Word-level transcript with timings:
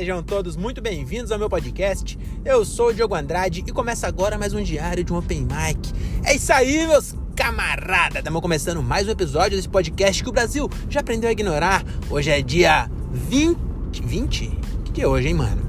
sejam 0.00 0.22
todos 0.22 0.56
muito 0.56 0.80
bem-vindos 0.80 1.30
ao 1.30 1.38
meu 1.38 1.50
podcast. 1.50 2.18
Eu 2.42 2.64
sou 2.64 2.88
o 2.88 2.94
Diogo 2.94 3.14
Andrade 3.14 3.62
e 3.66 3.70
começa 3.70 4.08
agora 4.08 4.38
mais 4.38 4.54
um 4.54 4.62
diário 4.62 5.04
de 5.04 5.12
um 5.12 5.18
Open 5.18 5.42
Mic. 5.42 5.92
É 6.24 6.34
isso 6.34 6.50
aí, 6.54 6.86
meus 6.86 7.14
camaradas! 7.36 8.16
Estamos 8.16 8.40
começando 8.40 8.82
mais 8.82 9.06
um 9.06 9.10
episódio 9.10 9.58
desse 9.58 9.68
podcast 9.68 10.22
que 10.22 10.28
o 10.30 10.32
Brasil 10.32 10.70
já 10.88 11.00
aprendeu 11.00 11.28
a 11.28 11.32
ignorar. 11.32 11.84
Hoje 12.08 12.30
é 12.30 12.40
dia 12.40 12.90
20. 13.12 13.58
20? 14.02 14.58
Que 14.86 14.92
dia 14.92 15.04
é 15.04 15.06
hoje, 15.06 15.28
hein, 15.28 15.34
mano? 15.34 15.60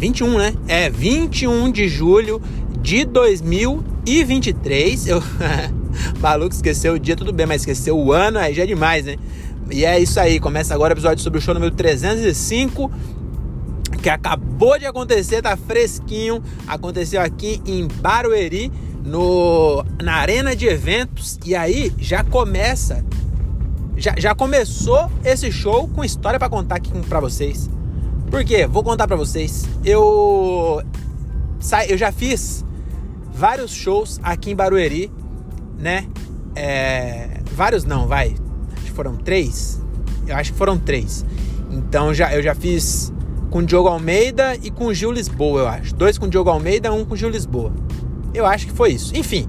21, 0.00 0.36
né? 0.36 0.52
É 0.66 0.90
21 0.90 1.70
de 1.70 1.86
julho 1.86 2.42
de 2.82 3.04
2023. 3.04 5.06
Eu. 5.06 5.22
Maluco, 6.18 6.52
esqueceu 6.52 6.94
o 6.94 6.98
dia, 6.98 7.14
tudo 7.14 7.32
bem, 7.32 7.46
mas 7.46 7.62
esqueceu 7.62 7.96
o 7.96 8.12
ano, 8.12 8.36
aí 8.36 8.52
já 8.52 8.64
é 8.64 8.66
demais, 8.66 9.04
né? 9.04 9.14
E 9.70 9.84
é 9.84 10.00
isso 10.00 10.18
aí, 10.18 10.40
começa 10.40 10.74
agora 10.74 10.92
o 10.92 10.94
episódio 10.94 11.22
sobre 11.22 11.38
o 11.38 11.40
show 11.40 11.54
número 11.54 11.72
305, 11.72 12.90
que 14.02 14.08
acabou 14.08 14.78
de 14.78 14.86
acontecer, 14.86 15.42
tá 15.42 15.56
fresquinho. 15.56 16.42
Aconteceu 16.66 17.20
aqui 17.20 17.60
em 17.66 17.86
Barueri, 17.86 18.72
no, 19.04 19.84
na 20.02 20.14
arena 20.14 20.54
de 20.54 20.66
eventos. 20.66 21.38
E 21.44 21.54
aí 21.54 21.92
já 21.98 22.24
começa, 22.24 23.04
já, 23.96 24.14
já 24.16 24.34
começou 24.34 25.10
esse 25.24 25.50
show 25.50 25.88
com 25.88 26.04
história 26.04 26.38
para 26.38 26.48
contar 26.48 26.76
aqui 26.76 26.90
para 27.08 27.20
vocês. 27.20 27.68
Por 28.30 28.44
quê? 28.44 28.66
Vou 28.66 28.82
contar 28.82 29.06
para 29.06 29.16
vocês. 29.16 29.68
Eu, 29.84 30.82
eu 31.88 31.98
já 31.98 32.12
fiz 32.12 32.64
vários 33.32 33.70
shows 33.70 34.20
aqui 34.22 34.50
em 34.50 34.56
Barueri, 34.56 35.10
né? 35.78 36.06
É, 36.54 37.40
vários 37.54 37.84
não, 37.84 38.06
vai 38.06 38.34
foram 39.00 39.16
três. 39.16 39.80
Eu 40.26 40.36
acho 40.36 40.52
que 40.52 40.58
foram 40.58 40.78
três. 40.78 41.24
Então 41.70 42.12
já, 42.12 42.34
eu 42.34 42.42
já 42.42 42.54
fiz 42.54 43.10
com 43.50 43.58
o 43.58 43.66
Diogo 43.66 43.88
Almeida 43.88 44.56
e 44.62 44.70
com 44.70 44.86
o 44.86 44.94
Gil 44.94 45.10
Lisboa, 45.10 45.60
eu 45.60 45.68
acho. 45.68 45.94
Dois 45.94 46.16
com 46.16 46.26
o 46.26 46.28
Diogo 46.28 46.48
Almeida, 46.48 46.92
um 46.92 47.04
com 47.04 47.14
o 47.14 47.16
Gil 47.16 47.28
Lisboa. 47.28 47.72
Eu 48.32 48.46
acho 48.46 48.66
que 48.66 48.72
foi 48.72 48.92
isso. 48.92 49.14
Enfim, 49.16 49.48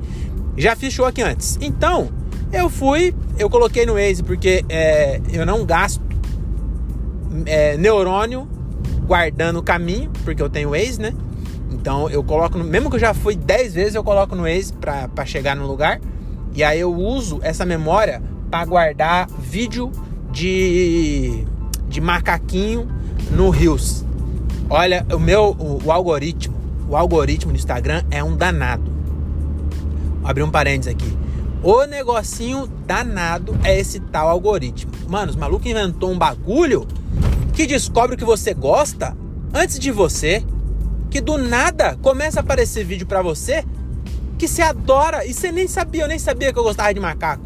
já 0.58 0.76
fiz 0.76 0.94
show 0.94 1.06
aqui 1.06 1.22
antes. 1.22 1.58
Então, 1.62 2.10
eu 2.52 2.70
fui, 2.70 3.14
eu 3.38 3.50
coloquei 3.50 3.86
no 3.86 3.94
Waze 3.94 4.24
porque 4.24 4.66
é, 4.68 5.22
eu 5.32 5.46
não 5.46 5.64
gasto 5.64 6.02
é, 7.46 7.78
neurônio 7.78 8.48
guardando 9.06 9.60
o 9.60 9.64
caminho, 9.64 10.12
porque 10.24 10.42
eu 10.42 10.50
tenho 10.50 10.72
Waze, 10.72 11.00
né? 11.00 11.14
Então 11.72 12.10
eu 12.10 12.24
coloco, 12.24 12.58
no, 12.58 12.64
mesmo 12.64 12.90
que 12.90 12.96
eu 12.96 13.00
já 13.00 13.14
fui 13.14 13.36
10 13.36 13.74
vezes, 13.74 13.96
eu 13.96 14.04
coloco 14.04 14.36
no 14.36 14.44
Waze 14.44 14.74
para 14.74 15.26
chegar 15.26 15.56
no 15.56 15.68
lugar. 15.68 16.02
E 16.54 16.64
aí 16.64 16.80
eu 16.80 16.94
uso 16.94 17.40
essa 17.42 17.66
memória 17.66 18.22
para 18.50 18.66
guardar 18.66 19.28
vídeo 19.40 19.92
de, 20.32 21.46
de 21.88 22.02
macaquinho 22.02 22.88
no 23.32 23.50
Rios. 23.50 24.06
Olha, 24.70 25.06
o 25.14 25.20
meu 25.20 25.56
o, 25.58 25.82
o, 25.84 25.92
algoritmo, 25.92 26.56
o 26.88 26.96
algoritmo 26.96 27.52
do 27.52 27.58
Instagram 27.58 28.04
é 28.12 28.24
um 28.24 28.36
danado. 28.36 28.92
Vou 30.20 30.30
abrir 30.30 30.44
um 30.44 30.52
parênteses 30.52 30.94
aqui. 30.94 31.18
O 31.64 31.86
negocinho 31.86 32.68
danado 32.86 33.58
é 33.64 33.80
esse 33.80 34.00
tal 34.00 34.30
algoritmo. 34.30 34.92
Mano, 35.08 35.32
os 35.32 35.36
malucos 35.36 35.70
inventou 35.70 36.12
um 36.12 36.18
bagulho 36.18 36.88
que 37.54 37.68
descobre 37.68 38.16
o 38.16 38.18
que 38.18 38.26
você 38.26 38.54
gosta 38.54 39.16
antes 39.54 39.78
de 39.78 39.92
você, 39.92 40.44
que 41.10 41.22
do 41.22 41.38
nada 41.38 41.98
começa 42.02 42.40
a 42.40 42.42
aparecer 42.42 42.86
vídeo 42.86 43.06
para 43.06 43.22
você 43.22 43.66
que 44.42 44.48
você 44.48 44.64
adora 44.64 45.24
e 45.24 45.36
você 45.36 45.52
nem 45.52 45.68
sabia, 45.68 46.02
eu 46.02 46.08
nem 46.08 46.18
sabia 46.18 46.52
que 46.52 46.58
eu 46.58 46.64
gostava 46.64 46.92
de 46.92 47.00
macaco. 47.00 47.46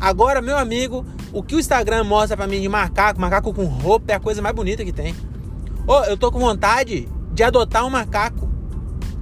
Agora, 0.00 0.40
meu 0.40 0.56
amigo, 0.56 1.04
o 1.32 1.42
que 1.42 1.54
o 1.54 1.58
Instagram 1.58 2.04
mostra 2.04 2.36
para 2.36 2.46
mim 2.46 2.60
de 2.60 2.68
macaco, 2.68 3.20
macaco 3.20 3.52
com 3.52 3.64
roupa 3.64 4.12
é 4.12 4.14
a 4.14 4.20
coisa 4.20 4.42
mais 4.42 4.54
bonita 4.54 4.84
que 4.84 4.92
tem. 4.92 5.14
Ô, 5.86 5.94
oh, 5.94 6.04
eu 6.04 6.16
tô 6.16 6.30
com 6.30 6.38
vontade 6.38 7.08
de 7.32 7.42
adotar 7.42 7.84
um 7.84 7.90
macaco. 7.90 8.48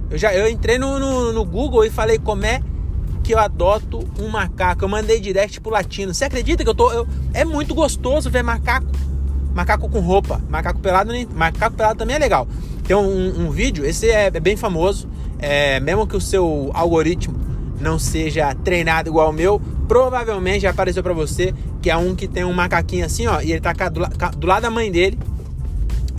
Eu 0.09 0.17
já 0.17 0.33
eu 0.33 0.49
entrei 0.49 0.77
no, 0.77 0.99
no, 0.99 1.31
no, 1.31 1.45
Google 1.45 1.85
e 1.85 1.89
falei 1.89 2.19
como 2.19 2.45
é 2.45 2.61
que 3.23 3.33
eu 3.33 3.39
adoto 3.39 3.99
um 4.19 4.27
macaco. 4.27 4.83
Eu 4.83 4.89
mandei 4.89 5.19
direct 5.19 5.61
pro 5.61 5.71
latino. 5.71 6.13
Você 6.13 6.25
acredita 6.25 6.63
que 6.63 6.69
eu 6.69 6.75
tô. 6.75 6.91
Eu, 6.91 7.07
é 7.33 7.45
muito 7.45 7.73
gostoso 7.73 8.29
ver 8.29 8.43
macaco. 8.43 8.87
Macaco 9.55 9.89
com 9.89 9.99
roupa. 9.99 10.41
Macaco 10.49 10.79
pelado, 10.79 11.13
macaco 11.33 11.75
pelado 11.75 11.97
também 11.97 12.17
é 12.17 12.19
legal. 12.19 12.47
Tem 12.83 12.95
um, 12.95 13.45
um, 13.47 13.51
vídeo, 13.51 13.85
esse 13.85 14.09
é, 14.09 14.25
é 14.25 14.39
bem 14.39 14.57
famoso. 14.57 15.07
É, 15.39 15.79
mesmo 15.79 16.05
que 16.05 16.15
o 16.15 16.21
seu 16.21 16.69
algoritmo 16.73 17.39
não 17.79 17.97
seja 17.97 18.53
treinado 18.53 19.09
igual 19.09 19.29
o 19.29 19.33
meu, 19.33 19.59
provavelmente 19.87 20.61
já 20.61 20.69
apareceu 20.69 21.01
para 21.01 21.13
você 21.13 21.53
que 21.81 21.89
é 21.89 21.97
um 21.97 22.15
que 22.15 22.27
tem 22.27 22.43
um 22.43 22.53
macaquinho 22.53 23.05
assim, 23.05 23.27
ó, 23.27 23.41
e 23.41 23.51
ele 23.51 23.61
tá 23.61 23.73
do, 23.89 24.01
do 24.37 24.47
lado 24.47 24.63
da 24.63 24.69
mãe 24.69 24.91
dele. 24.91 25.17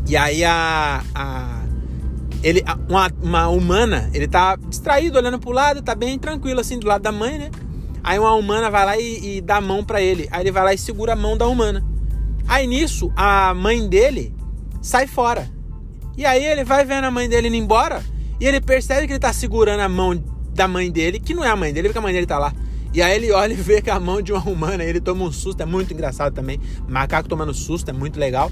E 0.06 0.16
aí 0.16 0.44
a, 0.44 1.02
a 1.14 1.62
ele 2.42 2.64
uma, 2.88 3.10
uma, 3.22 3.48
humana, 3.48 4.10
ele 4.12 4.26
tá 4.26 4.56
distraído 4.56 5.16
olhando 5.16 5.38
pro 5.38 5.52
lado, 5.52 5.80
tá 5.80 5.94
bem 5.94 6.18
tranquilo 6.18 6.60
assim 6.60 6.78
do 6.78 6.86
lado 6.86 7.02
da 7.02 7.12
mãe, 7.12 7.38
né? 7.38 7.50
Aí 8.02 8.18
uma 8.18 8.34
humana 8.34 8.68
vai 8.68 8.84
lá 8.84 8.98
e, 8.98 9.36
e 9.36 9.40
dá 9.40 9.56
a 9.56 9.60
mão 9.60 9.84
para 9.84 10.02
ele. 10.02 10.28
Aí 10.32 10.42
ele 10.42 10.50
vai 10.50 10.64
lá 10.64 10.74
e 10.74 10.78
segura 10.78 11.12
a 11.12 11.16
mão 11.16 11.36
da 11.36 11.46
humana. 11.46 11.84
Aí 12.48 12.66
nisso 12.66 13.12
a 13.14 13.54
mãe 13.54 13.88
dele 13.88 14.34
sai 14.80 15.06
fora. 15.06 15.48
E 16.16 16.26
aí 16.26 16.44
ele 16.44 16.64
vai 16.64 16.84
vendo 16.84 17.04
a 17.04 17.10
mãe 17.10 17.28
dele 17.28 17.46
indo 17.46 17.56
embora 17.56 18.02
e 18.40 18.46
ele 18.46 18.60
percebe 18.60 19.06
que 19.06 19.12
ele 19.12 19.20
tá 19.20 19.32
segurando 19.32 19.80
a 19.80 19.88
mão 19.88 20.20
da 20.52 20.66
mãe 20.66 20.90
dele, 20.90 21.20
que 21.20 21.32
não 21.32 21.44
é 21.44 21.48
a 21.48 21.56
mãe 21.56 21.72
dele, 21.72 21.88
porque 21.88 21.98
a 21.98 22.02
mãe 22.02 22.12
dele 22.12 22.26
tá 22.26 22.38
lá. 22.38 22.52
E 22.92 23.00
aí 23.00 23.16
ele 23.16 23.32
olha 23.32 23.52
e 23.52 23.56
vê 23.56 23.80
que 23.80 23.90
a 23.90 23.98
mão 23.98 24.20
de 24.20 24.32
uma 24.32 24.42
humana, 24.42 24.84
ele 24.84 25.00
toma 25.00 25.24
um 25.24 25.32
susto, 25.32 25.62
é 25.62 25.66
muito 25.66 25.92
engraçado 25.94 26.34
também. 26.34 26.60
Macaco 26.86 27.28
tomando 27.28 27.54
susto 27.54 27.88
é 27.88 27.92
muito 27.92 28.18
legal. 28.20 28.50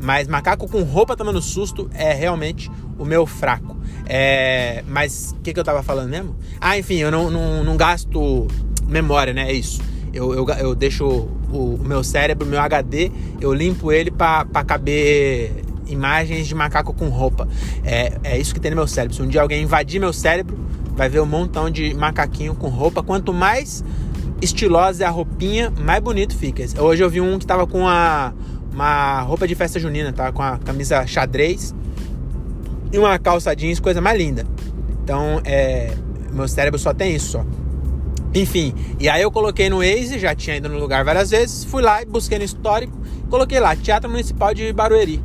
Mas 0.00 0.28
macaco 0.28 0.68
com 0.68 0.82
roupa 0.82 1.16
tomando 1.16 1.42
susto 1.42 1.90
é 1.92 2.12
realmente 2.12 2.70
o 2.98 3.04
meu 3.04 3.26
fraco. 3.26 3.76
É, 4.06 4.84
mas 4.86 5.34
o 5.36 5.40
que, 5.40 5.52
que 5.52 5.58
eu 5.58 5.64
tava 5.64 5.82
falando 5.82 6.10
mesmo? 6.10 6.36
Ah, 6.60 6.78
enfim, 6.78 6.96
eu 6.96 7.10
não, 7.10 7.30
não, 7.30 7.64
não 7.64 7.76
gasto 7.76 8.46
memória, 8.86 9.32
né? 9.32 9.50
É 9.50 9.52
isso. 9.52 9.80
Eu, 10.12 10.34
eu, 10.34 10.48
eu 10.58 10.74
deixo 10.74 11.04
o, 11.04 11.78
o, 11.80 11.84
meu 11.84 12.04
cérebro, 12.04 12.46
meu 12.46 12.60
HD, 12.60 13.10
eu 13.40 13.52
limpo 13.52 13.92
ele 13.92 14.10
para 14.10 14.64
caber 14.64 15.64
imagens 15.86 16.46
de 16.46 16.54
macaco 16.54 16.92
com 16.94 17.08
roupa. 17.08 17.48
É, 17.84 18.18
é 18.22 18.38
isso 18.38 18.54
que 18.54 18.60
tem 18.60 18.70
no 18.70 18.76
meu 18.76 18.86
cérebro. 18.86 19.16
Se 19.16 19.22
um 19.22 19.26
dia 19.26 19.42
alguém 19.42 19.62
invadir 19.62 20.00
meu 20.00 20.12
cérebro, 20.12 20.58
vai 20.98 21.08
ver 21.08 21.20
um 21.20 21.26
montão 21.26 21.70
de 21.70 21.94
macaquinho 21.94 22.56
com 22.56 22.66
roupa. 22.66 23.04
Quanto 23.04 23.32
mais 23.32 23.84
estilosa 24.42 25.04
é 25.04 25.06
a 25.06 25.10
roupinha, 25.10 25.70
mais 25.70 26.02
bonito 26.02 26.36
fica. 26.36 26.64
Hoje 26.82 27.04
eu 27.04 27.08
vi 27.08 27.20
um 27.20 27.38
que 27.38 27.46
tava 27.46 27.68
com 27.68 27.86
a, 27.86 28.32
uma 28.72 29.20
roupa 29.20 29.46
de 29.46 29.54
festa 29.54 29.78
junina, 29.78 30.12
tava 30.12 30.32
com 30.32 30.42
a 30.42 30.58
camisa 30.58 31.06
xadrez 31.06 31.72
e 32.92 32.98
uma 32.98 33.16
calça 33.16 33.54
jeans, 33.54 33.78
coisa 33.78 34.00
mais 34.00 34.18
linda. 34.18 34.44
Então, 35.04 35.40
é, 35.44 35.94
meu 36.32 36.48
cérebro 36.48 36.80
só 36.80 36.92
tem 36.92 37.14
isso, 37.14 37.30
só. 37.30 37.44
Enfim, 38.34 38.74
e 38.98 39.08
aí 39.08 39.22
eu 39.22 39.30
coloquei 39.30 39.70
no 39.70 39.78
Waze, 39.78 40.18
já 40.18 40.34
tinha 40.34 40.56
ido 40.56 40.68
no 40.68 40.80
lugar 40.80 41.04
várias 41.04 41.30
vezes, 41.30 41.64
fui 41.64 41.80
lá 41.80 42.02
e 42.02 42.06
busquei 42.06 42.38
no 42.38 42.44
histórico, 42.44 42.92
coloquei 43.30 43.60
lá, 43.60 43.76
Teatro 43.76 44.10
Municipal 44.10 44.52
de 44.52 44.72
Barueri. 44.72 45.22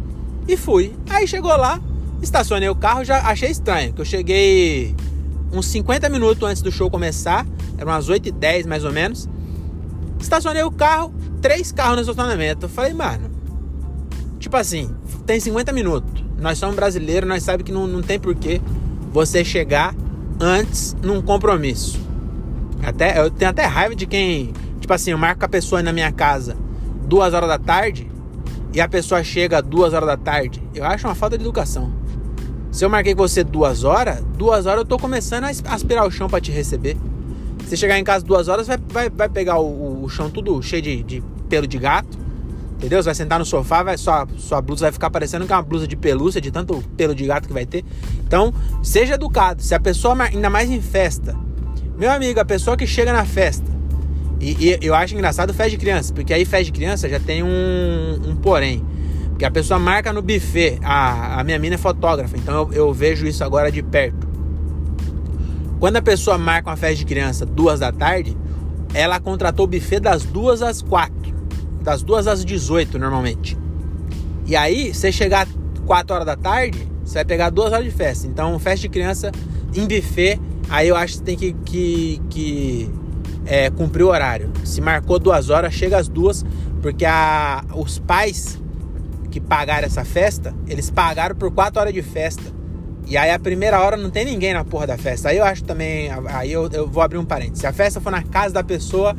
E 0.47 0.55
fui. 0.55 0.93
Aí 1.09 1.27
chegou 1.27 1.57
lá, 1.57 1.81
estacionei 2.21 2.69
o 2.69 2.75
carro, 2.75 3.03
já 3.03 3.21
achei 3.23 3.49
estranho, 3.49 3.91
que 3.91 4.01
eu 4.01 4.05
cheguei 4.05 4.95
uns 5.53 5.67
50 5.67 6.09
minutos 6.09 6.47
antes 6.47 6.61
do 6.61 6.71
show 6.71 6.89
começar, 6.89 7.45
eram 7.77 7.91
umas 7.91 8.09
8h10 8.09 8.67
mais 8.67 8.83
ou 8.83 8.91
menos. 8.91 9.29
Estacionei 10.19 10.63
o 10.63 10.71
carro, 10.71 11.13
três 11.41 11.71
carros 11.71 11.95
no 11.95 12.01
estacionamento. 12.01 12.65
Eu 12.65 12.69
falei, 12.69 12.93
mano, 12.93 13.29
tipo 14.39 14.55
assim, 14.57 14.93
tem 15.25 15.39
50 15.39 15.71
minutos. 15.71 16.23
Nós 16.39 16.57
somos 16.57 16.75
brasileiros, 16.75 17.27
nós 17.27 17.43
sabemos 17.43 17.65
que 17.65 17.71
não, 17.71 17.87
não 17.87 18.01
tem 18.01 18.19
porquê 18.19 18.59
você 19.11 19.45
chegar 19.45 19.95
antes 20.39 20.95
num 21.01 21.21
compromisso. 21.21 21.99
Até, 22.81 23.19
eu 23.19 23.29
tenho 23.29 23.51
até 23.51 23.63
raiva 23.65 23.95
de 23.95 24.05
quem, 24.05 24.51
tipo 24.79 24.93
assim, 24.93 25.11
eu 25.11 25.17
marco 25.17 25.45
a 25.45 25.47
pessoa 25.47 25.81
na 25.81 25.93
minha 25.93 26.11
casa 26.11 26.57
duas 27.07 27.33
horas 27.33 27.47
da 27.47 27.59
tarde 27.59 28.09
e 28.73 28.81
a 28.81 28.87
pessoa 28.87 29.23
chega 29.23 29.61
duas 29.61 29.93
horas 29.93 30.07
da 30.07 30.17
tarde. 30.17 30.61
Eu 30.73 30.83
acho 30.83 31.07
uma 31.07 31.15
falta 31.15 31.37
de 31.37 31.43
educação. 31.43 31.93
Se 32.73 32.83
eu 32.83 32.89
marquei 32.89 33.13
com 33.13 33.21
você 33.21 33.43
duas 33.43 33.83
horas, 33.83 34.19
duas 34.35 34.65
horas 34.65 34.79
eu 34.79 34.85
tô 34.85 34.97
começando 34.97 35.43
a 35.43 35.49
aspirar 35.49 36.07
o 36.07 36.11
chão 36.11 36.27
para 36.27 36.41
te 36.41 36.51
receber. 36.51 36.97
Se 37.67 37.77
chegar 37.77 37.99
em 37.99 38.03
casa 38.03 38.25
duas 38.25 38.47
horas, 38.47 38.65
vai, 38.65 38.79
vai, 38.89 39.09
vai 39.11 39.29
pegar 39.29 39.59
o, 39.59 40.03
o 40.03 40.09
chão 40.09 40.27
tudo 40.27 40.59
cheio 40.63 40.81
de, 40.81 41.03
de, 41.03 41.23
pelo 41.47 41.67
de 41.67 41.77
gato. 41.77 42.17
Entendeu? 42.77 43.01
Você 43.01 43.05
vai 43.05 43.15
sentar 43.15 43.37
no 43.37 43.45
sofá, 43.45 43.83
vai, 43.83 43.95
sua, 43.95 44.27
sua 44.37 44.59
blusa 44.59 44.85
vai 44.85 44.91
ficar 44.91 45.11
parecendo 45.11 45.45
que 45.45 45.53
é 45.53 45.55
uma 45.55 45.61
blusa 45.61 45.87
de 45.87 45.95
pelúcia, 45.95 46.41
de 46.41 46.49
tanto 46.49 46.83
pelo 46.97 47.13
de 47.13 47.27
gato 47.27 47.47
que 47.47 47.53
vai 47.53 47.67
ter. 47.67 47.85
Então, 48.25 48.51
seja 48.81 49.13
educado. 49.13 49.61
Se 49.61 49.75
a 49.75 49.79
pessoa, 49.79 50.19
ainda 50.23 50.49
mais 50.49 50.71
em 50.71 50.81
festa, 50.81 51.37
meu 51.95 52.09
amigo, 52.09 52.39
a 52.39 52.45
pessoa 52.45 52.75
que 52.75 52.87
chega 52.87 53.13
na 53.13 53.23
festa, 53.23 53.71
e, 54.41 54.57
e 54.59 54.79
eu 54.81 54.95
acho 54.95 55.13
engraçado 55.13 55.53
festa 55.53 55.69
de 55.69 55.77
criança, 55.77 56.11
porque 56.11 56.33
aí 56.33 56.43
festa 56.43 56.65
de 56.65 56.71
criança 56.71 57.07
já 57.07 57.19
tem 57.19 57.43
um, 57.43 58.19
um 58.29 58.35
porém. 58.35 58.83
Porque 59.33 59.45
a 59.45 59.51
pessoa 59.51 59.79
marca 59.79 60.13
no 60.13 60.21
buffet. 60.21 60.79
A, 60.83 61.39
a 61.39 61.43
minha 61.43 61.57
mina 61.57 61.75
é 61.75 61.77
fotógrafa, 61.77 62.37
então 62.37 62.69
eu, 62.71 62.73
eu 62.73 62.93
vejo 62.93 63.25
isso 63.25 63.43
agora 63.43 63.71
de 63.71 63.81
perto. 63.81 64.27
Quando 65.79 65.97
a 65.97 66.01
pessoa 66.01 66.37
marca 66.37 66.69
uma 66.69 66.77
festa 66.77 66.97
de 66.97 67.05
criança 67.05 67.45
duas 67.45 67.79
da 67.79 67.91
tarde, 67.91 68.37
ela 68.93 69.19
contratou 69.19 69.65
o 69.65 69.67
buffet 69.67 69.99
das 69.99 70.23
duas 70.23 70.61
às 70.61 70.81
quatro. 70.81 71.33
Das 71.81 72.03
duas 72.03 72.27
às 72.27 72.45
18, 72.45 72.97
normalmente. 72.97 73.57
E 74.45 74.55
aí, 74.55 74.93
você 74.93 75.11
chegar 75.11 75.47
4 75.85 76.13
horas 76.13 76.25
da 76.25 76.35
tarde, 76.35 76.87
você 77.03 77.15
vai 77.15 77.25
pegar 77.25 77.49
duas 77.49 77.73
horas 77.73 77.83
de 77.83 77.91
festa. 77.91 78.27
Então, 78.27 78.57
festa 78.59 78.81
de 78.81 78.89
criança 78.89 79.31
em 79.75 79.87
buffet, 79.87 80.39
aí 80.69 80.87
eu 80.87 80.95
acho 80.95 81.13
que 81.13 81.19
você 81.19 81.25
tem 81.25 81.35
que, 81.35 81.53
que, 81.65 82.21
que 82.29 82.91
é, 83.45 83.69
cumprir 83.71 84.03
o 84.03 84.09
horário. 84.09 84.51
Se 84.63 84.79
marcou 84.79 85.17
duas 85.17 85.49
horas, 85.49 85.73
chega 85.73 85.97
às 85.97 86.07
duas, 86.07 86.45
porque 86.81 87.03
a, 87.03 87.65
os 87.75 87.99
pais 87.99 88.62
que 89.33 89.39
pagaram 89.39 89.87
essa 89.87 90.05
festa, 90.05 90.53
eles 90.67 90.91
pagaram 90.91 91.35
por 91.35 91.51
quatro 91.51 91.81
horas 91.81 91.91
de 91.91 92.03
festa. 92.03 92.43
E 93.07 93.17
aí 93.17 93.31
a 93.31 93.39
primeira 93.39 93.81
hora 93.81 93.97
não 93.97 94.11
tem 94.11 94.23
ninguém 94.23 94.53
na 94.53 94.63
porra 94.63 94.85
da 94.85 94.95
festa. 94.95 95.29
Aí 95.29 95.37
eu 95.37 95.43
acho 95.43 95.63
também. 95.63 96.07
Aí 96.27 96.51
eu, 96.51 96.69
eu 96.71 96.87
vou 96.87 97.01
abrir 97.01 97.17
um 97.17 97.25
parênteses. 97.25 97.61
Se 97.61 97.65
a 97.65 97.73
festa 97.73 97.99
for 97.99 98.11
na 98.11 98.21
casa 98.21 98.53
da 98.53 98.63
pessoa, 98.63 99.15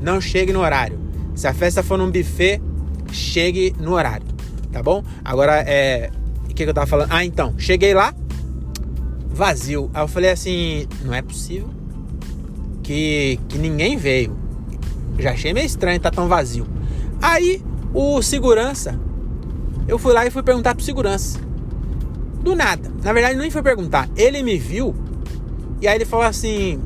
não 0.00 0.18
chegue 0.18 0.50
no 0.50 0.60
horário. 0.60 0.98
Se 1.34 1.46
a 1.46 1.52
festa 1.52 1.82
for 1.82 1.98
num 1.98 2.10
buffet, 2.10 2.58
chegue 3.12 3.76
no 3.78 3.92
horário. 3.92 4.26
Tá 4.72 4.82
bom? 4.82 5.04
Agora 5.22 5.62
é. 5.66 6.10
O 6.44 6.54
que, 6.54 6.64
que 6.64 6.70
eu 6.70 6.72
tava 6.72 6.86
falando? 6.86 7.12
Ah, 7.12 7.22
então. 7.22 7.54
Cheguei 7.58 7.92
lá, 7.92 8.14
vazio. 9.28 9.90
Aí 9.92 10.02
eu 10.02 10.08
falei 10.08 10.30
assim: 10.30 10.86
não 11.04 11.12
é 11.12 11.20
possível 11.20 11.68
que, 12.82 13.38
que 13.46 13.58
ninguém 13.58 13.98
veio. 13.98 14.34
Já 15.18 15.32
achei 15.32 15.52
meio 15.52 15.66
estranho 15.66 16.00
tá 16.00 16.10
tão 16.10 16.28
vazio. 16.28 16.66
Aí 17.20 17.62
o 17.92 18.22
segurança, 18.22 18.98
eu 19.88 19.98
fui 19.98 20.12
lá 20.12 20.26
e 20.26 20.30
fui 20.30 20.42
perguntar 20.42 20.74
pro 20.74 20.84
segurança. 20.84 21.38
Do 22.42 22.54
nada. 22.54 22.90
Na 23.02 23.12
verdade, 23.12 23.36
nem 23.36 23.50
foi 23.50 23.62
perguntar. 23.62 24.08
Ele 24.16 24.42
me 24.42 24.56
viu 24.56 24.94
e 25.80 25.88
aí 25.88 25.96
ele 25.96 26.04
falou 26.04 26.26
assim: 26.26 26.80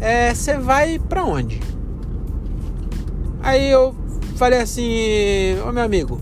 É, 0.00 0.34
você 0.34 0.58
vai 0.58 0.98
pra 0.98 1.24
onde? 1.24 1.60
Aí 3.42 3.70
eu 3.70 3.94
falei 4.36 4.60
assim: 4.60 5.58
Ô 5.66 5.72
meu 5.72 5.82
amigo, 5.82 6.20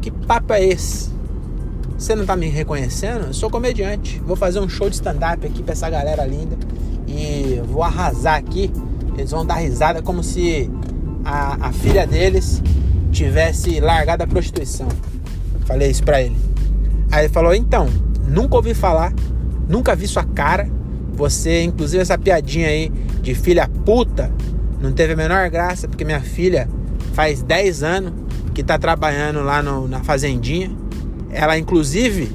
que 0.00 0.10
papo 0.10 0.52
é 0.52 0.64
esse? 0.64 1.10
Você 1.98 2.14
não 2.14 2.24
tá 2.24 2.36
me 2.36 2.48
reconhecendo? 2.48 3.26
Eu 3.26 3.34
sou 3.34 3.50
comediante. 3.50 4.20
Vou 4.24 4.36
fazer 4.36 4.60
um 4.60 4.68
show 4.68 4.88
de 4.88 4.96
stand-up 4.96 5.46
aqui 5.46 5.62
pra 5.62 5.72
essa 5.72 5.88
galera 5.88 6.24
linda. 6.24 6.56
E 7.06 7.60
vou 7.66 7.82
arrasar 7.82 8.36
aqui. 8.36 8.70
Eles 9.16 9.30
vão 9.30 9.44
dar 9.44 9.56
risada 9.56 10.02
como 10.02 10.22
se 10.22 10.70
a, 11.24 11.68
a 11.68 11.72
filha 11.72 12.06
deles 12.06 12.62
tivesse 13.12 13.78
largado 13.78 14.24
a 14.24 14.26
prostituição. 14.26 14.88
Falei 15.66 15.90
isso 15.90 16.02
pra 16.02 16.20
ele. 16.20 16.36
Aí 17.10 17.26
ele 17.26 17.32
falou: 17.32 17.54
Então, 17.54 17.88
nunca 18.26 18.56
ouvi 18.56 18.74
falar, 18.74 19.12
nunca 19.68 19.94
vi 19.94 20.08
sua 20.08 20.24
cara. 20.24 20.68
Você, 21.14 21.62
inclusive, 21.62 22.02
essa 22.02 22.18
piadinha 22.18 22.68
aí 22.68 22.90
de 23.20 23.34
filha 23.34 23.68
puta, 23.84 24.32
não 24.80 24.92
teve 24.92 25.12
a 25.12 25.16
menor 25.16 25.48
graça, 25.50 25.86
porque 25.86 26.04
minha 26.04 26.20
filha 26.20 26.68
faz 27.12 27.42
10 27.42 27.82
anos 27.82 28.12
que 28.54 28.62
tá 28.62 28.78
trabalhando 28.78 29.42
lá 29.42 29.62
no, 29.62 29.86
na 29.86 30.02
fazendinha. 30.02 30.70
Ela, 31.30 31.58
inclusive, 31.58 32.34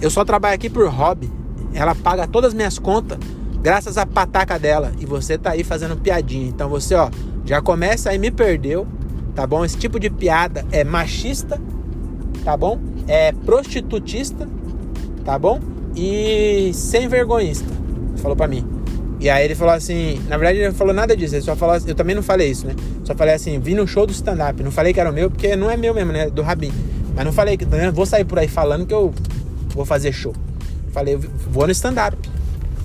eu 0.00 0.10
só 0.10 0.24
trabalho 0.24 0.54
aqui 0.54 0.70
por 0.70 0.86
hobby. 0.88 1.30
Ela 1.72 1.94
paga 1.94 2.26
todas 2.26 2.48
as 2.48 2.54
minhas 2.54 2.78
contas 2.78 3.18
graças 3.62 3.98
à 3.98 4.06
pataca 4.06 4.58
dela. 4.58 4.92
E 4.98 5.06
você 5.06 5.38
tá 5.38 5.50
aí 5.52 5.64
fazendo 5.64 5.96
piadinha. 5.96 6.48
Então 6.48 6.68
você, 6.68 6.94
ó, 6.94 7.10
já 7.44 7.60
começa 7.60 8.10
aí, 8.10 8.18
me 8.18 8.30
perdeu, 8.30 8.86
tá 9.40 9.46
bom? 9.46 9.64
Esse 9.64 9.78
tipo 9.78 9.98
de 9.98 10.10
piada 10.10 10.66
é 10.70 10.84
machista, 10.84 11.60
tá 12.44 12.56
bom? 12.56 12.78
é 13.10 13.32
prostitutista, 13.32 14.48
tá 15.24 15.36
bom? 15.36 15.60
E 15.96 16.70
sem 16.72 17.08
vergonhista. 17.08 17.66
Falou 18.18 18.36
para 18.36 18.46
mim. 18.46 18.64
E 19.18 19.28
aí 19.28 19.44
ele 19.44 19.56
falou 19.56 19.74
assim, 19.74 20.20
na 20.28 20.36
verdade 20.36 20.58
ele 20.58 20.68
não 20.68 20.74
falou 20.74 20.94
nada 20.94 21.16
disso, 21.16 21.34
ele 21.34 21.42
só 21.42 21.56
falou, 21.56 21.76
eu 21.84 21.94
também 21.94 22.14
não 22.14 22.22
falei 22.22 22.48
isso, 22.48 22.68
né? 22.68 22.74
Só 23.04 23.14
falei 23.14 23.34
assim, 23.34 23.58
vim 23.58 23.74
no 23.74 23.86
show 23.86 24.06
do 24.06 24.12
stand 24.12 24.38
up, 24.48 24.62
não 24.62 24.70
falei 24.70 24.94
que 24.94 25.00
era 25.00 25.10
o 25.10 25.12
meu, 25.12 25.28
porque 25.28 25.56
não 25.56 25.68
é 25.68 25.76
meu 25.76 25.92
mesmo, 25.92 26.12
né? 26.12 26.30
Do 26.30 26.40
Rabin. 26.40 26.72
Mas 27.16 27.24
não 27.24 27.32
falei 27.32 27.56
que 27.56 27.66
né? 27.66 27.90
vou 27.90 28.06
sair 28.06 28.24
por 28.24 28.38
aí 28.38 28.46
falando 28.46 28.86
que 28.86 28.94
eu 28.94 29.12
vou 29.74 29.84
fazer 29.84 30.12
show. 30.12 30.32
Falei, 30.92 31.16
vou 31.16 31.66
no 31.66 31.72
stand 31.72 31.96
up. 32.06 32.16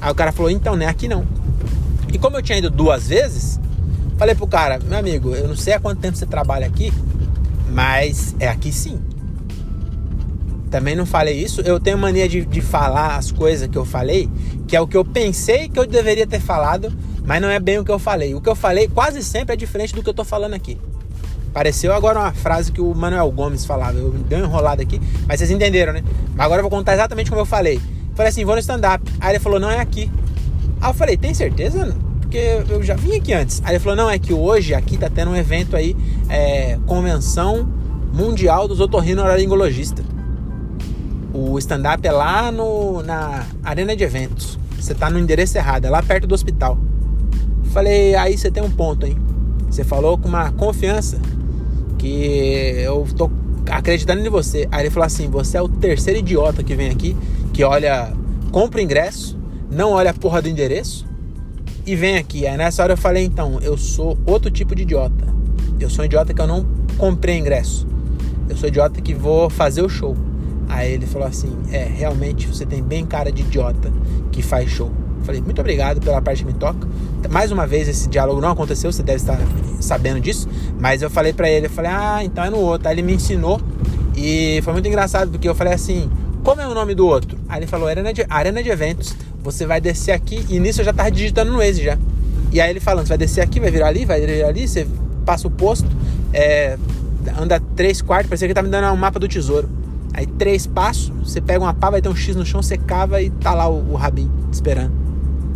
Aí 0.01 0.11
o 0.11 0.15
cara 0.15 0.31
falou, 0.31 0.49
então, 0.49 0.75
né, 0.75 0.87
aqui 0.87 1.07
não. 1.07 1.25
E 2.11 2.17
como 2.17 2.35
eu 2.37 2.41
tinha 2.41 2.57
ido 2.57 2.71
duas 2.71 3.07
vezes, 3.07 3.59
falei 4.17 4.35
pro 4.35 4.47
cara, 4.47 4.79
meu 4.79 4.97
amigo, 4.97 5.35
eu 5.35 5.47
não 5.47 5.55
sei 5.55 5.73
há 5.73 5.79
quanto 5.79 5.99
tempo 5.99 6.17
você 6.17 6.25
trabalha 6.25 6.67
aqui, 6.67 6.91
mas 7.69 8.35
é 8.39 8.47
aqui 8.47 8.71
sim 8.71 8.99
também 10.75 10.93
não 10.93 11.05
falei 11.05 11.41
isso. 11.41 11.61
Eu 11.61 11.79
tenho 11.79 11.97
mania 11.97 12.27
de, 12.27 12.43
de 12.43 12.59
falar 12.59 13.15
as 13.15 13.31
coisas 13.31 13.65
que 13.65 13.77
eu 13.77 13.85
falei, 13.85 14.29
que 14.67 14.75
é 14.75 14.81
o 14.81 14.85
que 14.85 14.97
eu 14.97 15.05
pensei 15.05 15.69
que 15.69 15.79
eu 15.79 15.87
deveria 15.87 16.27
ter 16.27 16.41
falado, 16.41 16.91
mas 17.23 17.41
não 17.41 17.47
é 17.47 17.61
bem 17.61 17.79
o 17.79 17.85
que 17.85 17.91
eu 17.91 17.97
falei. 17.97 18.35
O 18.35 18.41
que 18.41 18.49
eu 18.49 18.55
falei 18.55 18.89
quase 18.89 19.23
sempre 19.23 19.53
é 19.53 19.55
diferente 19.55 19.95
do 19.95 20.03
que 20.03 20.09
eu 20.09 20.13
tô 20.13 20.25
falando 20.25 20.53
aqui. 20.53 20.77
Pareceu 21.53 21.93
agora 21.93 22.19
uma 22.19 22.33
frase 22.33 22.73
que 22.73 22.81
o 22.81 22.93
Manuel 22.93 23.31
Gomes 23.31 23.63
falava. 23.63 23.97
Eu 23.97 24.11
dei 24.11 24.37
uma 24.37 24.47
enrolada 24.47 24.81
aqui, 24.81 24.99
mas 25.25 25.39
vocês 25.39 25.49
entenderam, 25.49 25.93
né? 25.93 26.03
Mas 26.35 26.45
agora 26.45 26.59
eu 26.59 26.63
vou 26.63 26.71
contar 26.71 26.93
exatamente 26.93 27.29
como 27.29 27.39
eu 27.39 27.45
falei. 27.45 27.79
Falei 28.13 28.29
assim, 28.29 28.43
vou 28.43 28.55
no 28.55 28.59
stand-up. 28.59 29.01
Aí 29.21 29.31
ele 29.31 29.39
falou, 29.39 29.61
não 29.61 29.69
é 29.69 29.79
aqui. 29.79 30.11
Aí 30.81 30.89
eu 30.89 30.93
falei, 30.93 31.15
tem 31.15 31.33
certeza? 31.33 31.95
Porque 32.35 32.73
eu 32.73 32.83
já 32.83 32.95
vim 32.95 33.15
aqui 33.15 33.31
antes. 33.31 33.61
Aí 33.63 33.75
ele 33.75 33.79
falou, 33.79 33.95
não, 33.95 34.09
é 34.09 34.19
que 34.19 34.33
hoje 34.33 34.73
aqui 34.73 34.97
tá 34.97 35.09
tendo 35.09 35.31
um 35.31 35.35
evento 35.37 35.73
aí, 35.73 35.95
é, 36.27 36.77
Convenção 36.85 37.65
Mundial 38.11 38.67
dos 38.67 38.81
Otorrinolaringologistas. 38.81 40.05
O 41.33 41.57
stand-up 41.59 42.05
é 42.05 42.11
lá 42.11 42.51
no, 42.51 43.01
na 43.03 43.45
arena 43.63 43.95
de 43.95 44.03
eventos. 44.03 44.59
Você 44.77 44.93
tá 44.93 45.09
no 45.09 45.17
endereço 45.17 45.57
errado, 45.57 45.85
é 45.85 45.89
lá 45.89 46.03
perto 46.03 46.27
do 46.27 46.35
hospital. 46.35 46.77
Falei, 47.71 48.15
aí 48.15 48.37
você 48.37 48.51
tem 48.51 48.61
um 48.61 48.69
ponto, 48.69 49.05
hein? 49.05 49.17
Você 49.69 49.85
falou 49.85 50.17
com 50.17 50.27
uma 50.27 50.51
confiança 50.51 51.17
que 51.97 52.73
eu 52.83 53.07
tô 53.15 53.31
acreditando 53.71 54.25
em 54.25 54.29
você. 54.29 54.67
Aí 54.73 54.81
ele 54.81 54.89
falou 54.89 55.07
assim: 55.07 55.29
você 55.29 55.55
é 55.55 55.61
o 55.61 55.69
terceiro 55.69 56.19
idiota 56.19 56.63
que 56.63 56.75
vem 56.75 56.89
aqui, 56.89 57.15
que 57.53 57.63
olha, 57.63 58.11
compra 58.51 58.81
ingresso, 58.81 59.39
não 59.71 59.91
olha 59.91 60.11
a 60.11 60.13
porra 60.13 60.41
do 60.41 60.49
endereço 60.49 61.14
e 61.85 61.95
vem 61.95 62.17
aqui. 62.17 62.47
Aí 62.47 62.57
nessa 62.57 62.83
hora 62.83 62.93
eu 62.93 62.97
falei: 62.97 63.23
então, 63.23 63.59
eu 63.61 63.77
sou 63.77 64.17
outro 64.25 64.49
tipo 64.49 64.75
de 64.75 64.83
idiota. 64.83 65.25
Eu 65.79 65.89
sou 65.89 66.03
um 66.03 66.05
idiota 66.05 66.33
que 66.33 66.41
eu 66.41 66.47
não 66.47 66.65
comprei 66.97 67.37
ingresso. 67.37 67.87
Eu 68.49 68.55
sou 68.55 68.69
idiota 68.69 69.01
que 69.01 69.13
vou 69.13 69.49
fazer 69.49 69.81
o 69.81 69.89
show. 69.89 70.15
Aí 70.67 70.93
ele 70.93 71.05
falou 71.05 71.27
assim: 71.27 71.55
É, 71.71 71.83
realmente 71.83 72.47
você 72.47 72.65
tem 72.65 72.81
bem 72.81 73.05
cara 73.05 73.31
de 73.31 73.41
idiota 73.41 73.91
que 74.31 74.41
faz 74.41 74.69
show. 74.69 74.91
Falei, 75.25 75.41
muito 75.41 75.59
obrigado 75.59 75.99
pela 75.99 76.21
parte 76.21 76.45
que 76.45 76.45
me 76.45 76.53
toca. 76.53 76.87
Mais 77.31 77.51
uma 77.51 77.65
vez, 77.65 77.87
esse 77.87 78.07
diálogo 78.07 78.39
não 78.39 78.51
aconteceu, 78.51 78.91
você 78.91 79.01
deve 79.01 79.17
estar 79.17 79.39
sabendo 79.79 80.19
disso. 80.19 80.47
Mas 80.79 81.01
eu 81.01 81.09
falei 81.09 81.33
para 81.33 81.49
ele, 81.49 81.65
eu 81.65 81.69
falei, 81.69 81.89
ah, 81.91 82.19
então 82.23 82.43
é 82.43 82.49
no 82.51 82.57
outro. 82.57 82.87
Aí 82.87 82.93
ele 82.93 83.01
me 83.01 83.15
ensinou 83.15 83.59
e 84.15 84.61
foi 84.63 84.73
muito 84.73 84.87
engraçado, 84.87 85.31
porque 85.31 85.49
eu 85.49 85.55
falei 85.55 85.73
assim, 85.73 86.09
como 86.43 86.61
é 86.61 86.67
o 86.67 86.75
nome 86.75 86.93
do 86.93 87.07
outro? 87.07 87.39
Aí 87.49 87.59
ele 87.59 87.67
falou, 87.67 87.87
Arena 87.87 88.13
de, 88.13 88.23
Arena 88.29 88.61
de 88.61 88.69
Eventos. 88.69 89.15
Você 89.45 89.65
vai 89.67 89.79
descer 89.79 90.11
aqui, 90.11 90.43
e 90.49 90.59
nisso 90.59 90.81
eu 90.81 90.85
já 90.85 90.91
tava 90.91 91.11
digitando 91.11 91.51
no 91.51 91.59
Waze 91.59 91.83
já. 91.83 91.97
E 92.51 92.59
aí 92.59 92.69
ele 92.69 92.79
falando, 92.79 93.05
você 93.05 93.09
vai 93.09 93.17
descer 93.19 93.41
aqui, 93.41 93.59
vai 93.59 93.69
virar 93.69 93.89
ali, 93.89 94.03
vai 94.03 94.19
virar 94.19 94.47
ali, 94.47 94.67
você 94.67 94.87
passa 95.23 95.47
o 95.47 95.51
posto, 95.51 95.87
é, 96.33 96.77
anda 97.39 97.61
três 97.75 98.01
quartos, 98.01 98.27
parecia 98.27 98.47
que 98.47 98.51
ele 98.51 98.55
tá 98.55 98.63
me 98.63 98.69
dando 98.69 98.91
um 98.91 98.97
mapa 98.97 99.19
do 99.19 99.27
tesouro. 99.27 99.69
Aí 100.13 100.25
três 100.25 100.65
passos, 100.65 101.11
você 101.23 101.39
pega 101.39 101.59
uma 101.59 101.75
pá, 101.75 101.91
vai 101.91 102.01
ter 102.01 102.09
um 102.09 102.15
X 102.15 102.35
no 102.35 102.43
chão, 102.43 102.63
você 102.63 102.75
cava 102.75 103.21
e 103.21 103.29
tá 103.29 103.53
lá 103.53 103.69
o, 103.69 103.91
o 103.91 103.95
rabinho 103.95 104.31
esperando. 104.51 104.91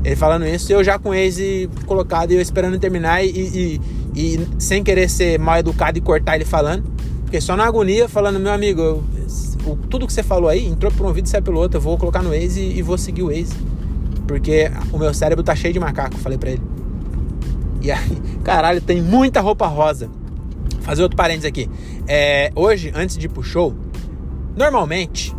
Ele 0.04 0.16
falando 0.16 0.46
isso, 0.46 0.72
eu 0.72 0.84
já 0.84 1.00
com 1.00 1.14
esse 1.14 1.68
colocado 1.88 2.32
e 2.32 2.36
eu 2.36 2.42
esperando 2.42 2.78
terminar 2.78 3.24
e, 3.26 3.30
e, 3.30 3.82
e, 4.16 4.48
sem 4.60 4.84
querer 4.84 5.10
ser 5.10 5.40
mal 5.40 5.58
educado 5.58 5.98
e 5.98 6.02
cortar 6.02 6.36
ele 6.36 6.46
falando. 6.46 6.84
Porque 7.24 7.42
só 7.42 7.56
na 7.56 7.66
agonia, 7.66 8.08
falando, 8.08 8.40
meu 8.40 8.52
amigo, 8.52 8.82
eu, 8.82 9.04
o, 9.66 9.76
tudo 9.76 10.06
que 10.06 10.14
você 10.14 10.24
falou 10.24 10.48
aí 10.48 10.66
entrou 10.68 10.92
por 10.92 11.06
um 11.06 11.08
ouvido 11.08 11.26
e 11.26 11.30
saiu 11.30 11.44
pelo 11.44 11.60
outro. 11.60 11.78
Eu 11.78 11.82
vou 11.82 11.98
colocar 11.98 12.22
no 12.22 12.30
Waze 12.30 12.60
e, 12.60 12.78
e 12.78 12.82
vou 12.82 12.98
seguir 12.98 13.24
o 13.24 13.28
Waze. 13.28 13.56
Porque 14.30 14.72
o 14.94 15.00
meu 15.00 15.12
cérebro 15.12 15.44
tá 15.44 15.56
cheio 15.56 15.74
de 15.74 15.80
macaco, 15.80 16.16
falei 16.18 16.38
pra 16.38 16.52
ele. 16.52 16.62
E 17.82 17.92
aí, 17.92 18.22
caralho, 18.46 18.80
tem 18.80 19.02
muita 19.02 19.42
roupa 19.42 19.66
rosa. 19.66 20.10
Fazer 20.82 21.02
outro 21.02 21.18
parênteses 21.18 21.46
aqui. 21.46 21.68
É, 22.08 22.52
hoje, 22.56 22.92
antes 22.96 23.18
de 23.18 23.26
ir 23.26 23.30
pro 23.30 23.42
show, 23.42 23.76
Normalmente, 24.60 25.34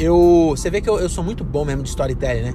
eu. 0.00 0.48
Você 0.50 0.68
vê 0.68 0.80
que 0.80 0.90
eu, 0.90 0.98
eu 0.98 1.08
sou 1.08 1.22
muito 1.22 1.44
bom 1.44 1.64
mesmo 1.64 1.84
de 1.84 1.88
storytelling, 1.90 2.42
né? 2.42 2.54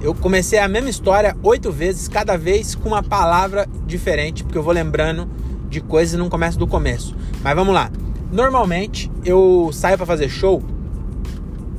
Eu 0.00 0.14
comecei 0.14 0.60
a 0.60 0.68
mesma 0.68 0.88
história 0.88 1.36
oito 1.42 1.72
vezes, 1.72 2.06
cada 2.06 2.36
vez 2.36 2.76
com 2.76 2.90
uma 2.90 3.02
palavra 3.02 3.66
diferente, 3.84 4.44
porque 4.44 4.56
eu 4.56 4.62
vou 4.62 4.72
lembrando 4.72 5.28
de 5.68 5.80
coisas 5.80 6.14
e 6.14 6.16
não 6.16 6.28
começo 6.28 6.56
do 6.56 6.66
começo. 6.66 7.16
Mas 7.42 7.56
vamos 7.56 7.74
lá. 7.74 7.90
Normalmente 8.30 9.10
eu 9.24 9.70
saio 9.72 9.96
para 9.96 10.06
fazer 10.06 10.28
show 10.28 10.62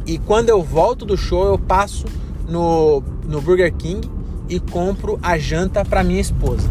e 0.05 0.17
quando 0.17 0.49
eu 0.49 0.61
volto 0.61 1.05
do 1.05 1.15
show 1.15 1.45
eu 1.45 1.57
passo 1.57 2.05
no, 2.47 3.03
no 3.27 3.41
Burger 3.41 3.73
King 3.73 4.09
e 4.47 4.59
compro 4.59 5.19
a 5.21 5.37
janta 5.37 5.83
para 5.83 6.03
minha 6.03 6.21
esposa. 6.21 6.69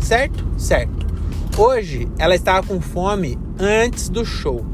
Certo? 0.00 0.44
Certo. 0.56 1.06
Hoje 1.56 2.08
ela 2.18 2.34
estava 2.34 2.66
com 2.66 2.80
fome 2.80 3.38
antes 3.58 4.08
do 4.08 4.24
show. 4.24 4.64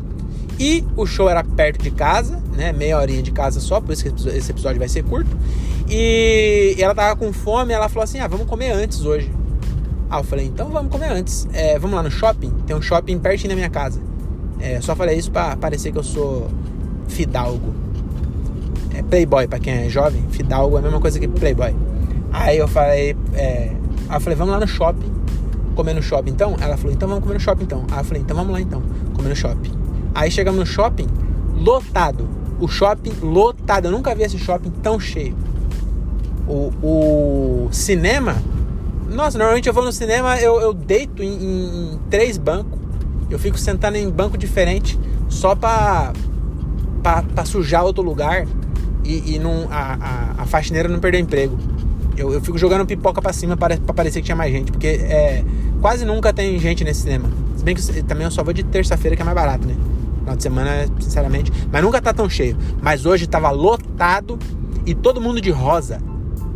E 0.58 0.84
o 0.96 1.06
show 1.06 1.28
era 1.28 1.42
perto 1.42 1.82
de 1.82 1.90
casa, 1.90 2.40
né? 2.56 2.72
Meia 2.72 2.98
horinha 2.98 3.22
de 3.22 3.32
casa 3.32 3.58
só, 3.58 3.80
por 3.80 3.92
isso 3.92 4.04
que 4.04 4.28
esse 4.28 4.50
episódio 4.50 4.78
vai 4.78 4.88
ser 4.88 5.02
curto. 5.02 5.36
E 5.88 6.76
ela 6.78 6.94
tava 6.94 7.16
com 7.16 7.32
fome, 7.32 7.72
ela 7.72 7.88
falou 7.88 8.04
assim: 8.04 8.18
ah, 8.20 8.28
vamos 8.28 8.46
comer 8.46 8.70
antes 8.70 9.04
hoje. 9.04 9.32
Ah, 10.08 10.18
eu 10.18 10.24
falei, 10.24 10.46
então 10.46 10.68
vamos 10.68 10.92
comer 10.92 11.10
antes. 11.10 11.48
É, 11.52 11.78
vamos 11.78 11.96
lá 11.96 12.02
no 12.02 12.10
shopping? 12.10 12.50
Tem 12.66 12.76
um 12.76 12.82
shopping 12.82 13.18
pertinho 13.18 13.50
da 13.50 13.56
minha 13.56 13.70
casa. 13.70 14.00
É, 14.60 14.80
só 14.80 14.94
falei 14.94 15.18
isso 15.18 15.30
pra 15.30 15.56
parecer 15.56 15.90
que 15.90 15.98
eu 15.98 16.04
sou 16.04 16.48
fidalgo. 17.08 17.74
É 18.94 19.02
playboy 19.02 19.46
pra 19.48 19.58
quem 19.58 19.74
é 19.74 19.88
jovem. 19.88 20.22
Fidalgo 20.30 20.76
é 20.76 20.78
a 20.78 20.82
mesma 20.82 21.00
coisa 21.00 21.18
que 21.18 21.26
playboy. 21.26 21.74
Aí 22.32 22.58
eu 22.58 22.68
falei, 22.68 23.16
é, 23.34 23.70
eu 24.12 24.20
falei, 24.20 24.36
vamos 24.36 24.52
lá 24.52 24.60
no 24.60 24.66
shopping. 24.66 25.12
Comer 25.74 25.94
no 25.94 26.02
shopping 26.02 26.30
então? 26.30 26.56
Ela 26.60 26.76
falou, 26.76 26.92
então 26.92 27.08
vamos 27.08 27.22
comer 27.22 27.34
no 27.34 27.40
shopping 27.40 27.64
então. 27.64 27.84
Aí 27.90 27.98
eu 27.98 28.04
falei, 28.04 28.22
então 28.22 28.36
vamos 28.36 28.52
lá 28.52 28.60
então, 28.60 28.82
comer 29.14 29.30
no 29.30 29.36
shopping. 29.36 29.72
Aí 30.14 30.30
chegamos 30.30 30.60
no 30.60 30.66
shopping, 30.66 31.06
lotado. 31.56 32.28
O 32.60 32.68
shopping 32.68 33.12
lotado. 33.20 33.86
Eu 33.86 33.90
nunca 33.90 34.14
vi 34.14 34.22
esse 34.22 34.38
shopping 34.38 34.70
tão 34.82 35.00
cheio. 35.00 35.36
O, 36.46 36.72
o 36.82 37.68
cinema. 37.72 38.36
Nossa, 39.10 39.36
normalmente 39.38 39.68
eu 39.68 39.74
vou 39.74 39.84
no 39.84 39.92
cinema, 39.92 40.38
eu, 40.38 40.60
eu 40.60 40.72
deito 40.72 41.22
em, 41.22 41.32
em, 41.32 41.94
em 41.94 41.98
três 42.10 42.38
bancos. 42.38 42.78
Eu 43.30 43.38
fico 43.38 43.58
sentando 43.58 43.96
em 43.96 44.08
banco 44.08 44.38
diferente 44.38 44.98
só 45.28 45.54
pra, 45.54 46.12
pra, 47.02 47.22
pra 47.22 47.44
sujar 47.44 47.84
outro 47.84 48.02
lugar 48.02 48.46
e, 49.04 49.34
e 49.34 49.38
não, 49.38 49.68
a, 49.70 49.94
a, 49.94 50.42
a, 50.42 50.46
faxineira 50.46 50.88
não 50.88 50.98
perder 50.98 51.18
emprego. 51.18 51.58
Eu, 52.16 52.32
eu 52.32 52.40
fico 52.40 52.56
jogando 52.56 52.86
pipoca 52.86 53.20
pra 53.20 53.32
cima 53.32 53.56
para, 53.56 53.76
pra 53.76 53.92
parecer 53.92 54.20
que 54.20 54.26
tinha 54.26 54.36
mais 54.36 54.52
gente, 54.52 54.72
porque 54.72 54.86
é, 54.86 55.44
quase 55.80 56.04
nunca 56.04 56.32
tem 56.32 56.58
gente 56.58 56.82
nesse 56.82 57.02
cinema. 57.02 57.28
Se 57.56 57.64
bem 57.64 57.74
que 57.74 58.02
também 58.02 58.24
eu 58.24 58.30
só 58.30 58.42
vou 58.42 58.52
de 58.52 58.62
terça-feira 58.62 59.16
que 59.16 59.22
é 59.22 59.24
mais 59.24 59.34
barato, 59.34 59.66
né? 59.66 59.76
Final 60.20 60.36
de 60.36 60.42
semana, 60.42 60.70
sinceramente. 61.00 61.52
Mas 61.70 61.82
nunca 61.82 62.00
tá 62.00 62.12
tão 62.12 62.28
cheio. 62.30 62.56
Mas 62.80 63.04
hoje 63.04 63.26
tava 63.26 63.50
lotado 63.50 64.38
e 64.86 64.94
todo 64.94 65.20
mundo 65.20 65.40
de 65.40 65.50
rosa. 65.50 66.00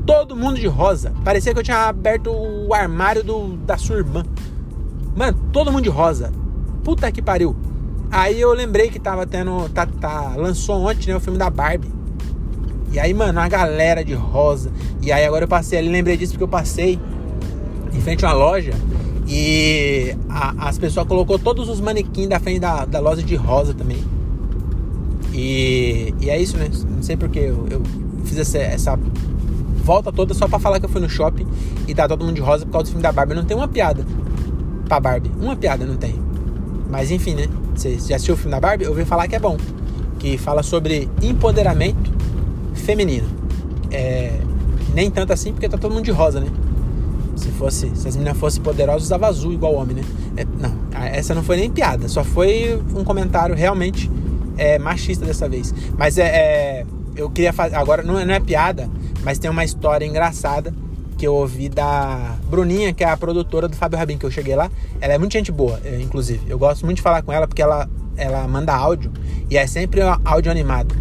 Todo 0.07 0.35
mundo 0.35 0.59
de 0.59 0.67
rosa. 0.67 1.13
Parecia 1.23 1.53
que 1.53 1.59
eu 1.59 1.63
tinha 1.63 1.89
aberto 1.89 2.31
o 2.31 2.73
armário 2.73 3.23
do, 3.23 3.57
da 3.59 3.77
sua 3.77 3.99
irmã. 3.99 4.25
Mano, 5.15 5.39
todo 5.53 5.71
mundo 5.71 5.83
de 5.83 5.91
rosa. 5.91 6.33
Puta 6.83 7.13
que 7.13 7.21
pariu. 7.21 7.55
Aí 8.11 8.41
eu 8.41 8.53
lembrei 8.55 8.89
que 8.89 8.99
tava 8.99 9.27
tendo. 9.27 9.69
Tá, 9.69 9.85
tá, 9.85 10.35
lançou 10.37 10.81
ontem, 10.81 11.11
né? 11.11 11.17
O 11.17 11.21
filme 11.21 11.39
da 11.39 11.51
Barbie. 11.51 11.98
E 12.93 12.99
aí, 12.99 13.13
mano, 13.13 13.39
uma 13.39 13.49
galera 13.49 14.05
de 14.05 14.15
rosa. 14.15 14.71
E 15.03 15.13
aí 15.13 15.25
agora 15.25 15.45
eu 15.45 15.49
passei 15.49 15.79
ali, 15.79 15.89
lembrei 15.89 16.17
disso 16.17 16.33
porque 16.33 16.45
eu 16.45 16.49
passei 16.49 16.99
em 17.93 18.01
frente 18.01 18.25
a 18.25 18.29
uma 18.29 18.35
loja 18.35 18.73
e 19.27 20.17
a, 20.29 20.69
as 20.69 20.79
pessoas 20.79 21.07
colocou 21.07 21.39
todos 21.39 21.69
os 21.69 21.81
manequins 21.81 22.29
da 22.29 22.41
frente 22.41 22.61
da, 22.61 22.87
da 22.87 22.99
loja 22.99 23.23
de 23.23 23.37
rosa 23.37 23.75
também. 23.75 24.03
E, 25.35 26.15
e 26.21 26.31
é 26.31 26.41
isso, 26.41 26.57
né? 26.57 26.69
Não 26.91 27.03
sei 27.03 27.17
porque 27.17 27.39
eu, 27.39 27.67
eu 27.71 27.83
fiz 28.25 28.39
essa, 28.39 28.59
essa 28.59 28.99
volta 29.85 30.11
toda 30.11 30.33
só 30.33 30.49
pra 30.49 30.59
falar 30.59 30.81
que 30.81 30.87
eu 30.87 30.91
fui 30.91 31.01
no 31.01 31.09
shopping 31.09 31.47
e 31.87 31.95
tá 31.95 32.09
todo 32.09 32.25
mundo 32.25 32.35
de 32.35 32.41
rosa 32.41 32.65
por 32.65 32.73
causa 32.73 32.87
do 32.87 32.89
filme 32.89 33.03
da 33.03 33.13
Barbie. 33.13 33.35
Não 33.35 33.45
tem 33.45 33.57
uma 33.57 33.69
piada 33.69 34.05
pra 34.87 34.99
Barbie. 34.99 35.31
Uma 35.41 35.55
piada 35.55 35.85
não 35.85 35.97
tem. 35.97 36.15
Mas 36.91 37.11
enfim, 37.11 37.35
né? 37.35 37.47
Você 37.75 37.99
já 37.99 38.17
assistiu 38.17 38.35
o 38.35 38.37
filme 38.37 38.51
da 38.51 38.61
Barbie? 38.61 38.85
Eu 38.85 38.91
ouvi 38.91 39.05
falar 39.05 39.29
que 39.29 39.37
é 39.37 39.39
bom. 39.39 39.59
Que 40.19 40.39
fala 40.39 40.63
sobre 40.63 41.09
empoderamento 41.23 42.11
feminino. 42.79 43.29
É, 43.91 44.39
nem 44.95 45.11
tanto 45.11 45.33
assim, 45.33 45.53
porque 45.53 45.69
tá 45.69 45.79
todo 45.79 45.93
mundo 45.93 46.05
de 46.05 46.11
rosa, 46.11 46.41
né? 46.41 46.49
Se 47.37 47.49
fosse, 47.53 47.91
se 47.95 48.09
as 48.09 48.17
meninas 48.17 48.37
fossem 48.37 48.63
poderosas, 48.63 49.05
usava 49.05 49.27
azul 49.29 49.53
igual 49.53 49.75
homem, 49.75 49.97
né? 49.97 50.03
É, 50.37 50.45
não, 50.45 50.75
essa 51.07 51.35
não 51.35 51.43
foi 51.43 51.57
nem 51.57 51.71
piada, 51.71 52.09
só 52.09 52.25
foi 52.25 52.81
um 52.95 53.05
comentário 53.05 53.55
realmente 53.55 54.11
é, 54.57 54.79
machista 54.79 55.25
dessa 55.25 55.49
vez. 55.49 55.73
Mas 55.97 56.19
é, 56.19 56.27
é 56.27 56.87
eu 57.17 57.29
queria 57.29 57.53
fazer, 57.53 57.75
agora 57.77 58.03
não 58.03 58.19
é, 58.19 58.25
não 58.25 58.35
é 58.35 58.41
piada, 58.41 58.89
mas 59.25 59.39
tem 59.39 59.51
uma 59.51 59.65
história 59.65 60.07
engraçada 60.07 60.73
que 61.17 61.27
eu 61.27 61.35
ouvi 61.35 61.69
da 61.69 62.37
Bruninha, 62.49 62.93
que 62.93 63.03
é 63.03 63.11
a 63.11 63.17
produtora 63.17 63.67
do 63.67 63.75
Fábio 63.75 63.99
Rabin, 63.99 64.17
que 64.17 64.25
eu 64.25 64.31
cheguei 64.31 64.55
lá. 64.55 64.71
Ela 65.01 65.15
é 65.15 65.19
muito 65.19 65.33
gente 65.33 65.51
boa, 65.51 65.81
é, 65.85 66.01
inclusive. 66.01 66.41
Eu 66.49 66.59
gosto 66.59 66.85
muito 66.85 66.99
de 66.99 67.03
falar 67.03 67.23
com 67.23 67.33
ela 67.33 67.49
porque 67.49 67.61
ela, 67.61 67.89
ela 68.17 68.47
manda 68.47 68.73
áudio 68.73 69.11
e 69.51 69.57
é 69.57 69.67
sempre 69.67 70.01
áudio 70.25 70.51
animado. 70.51 70.95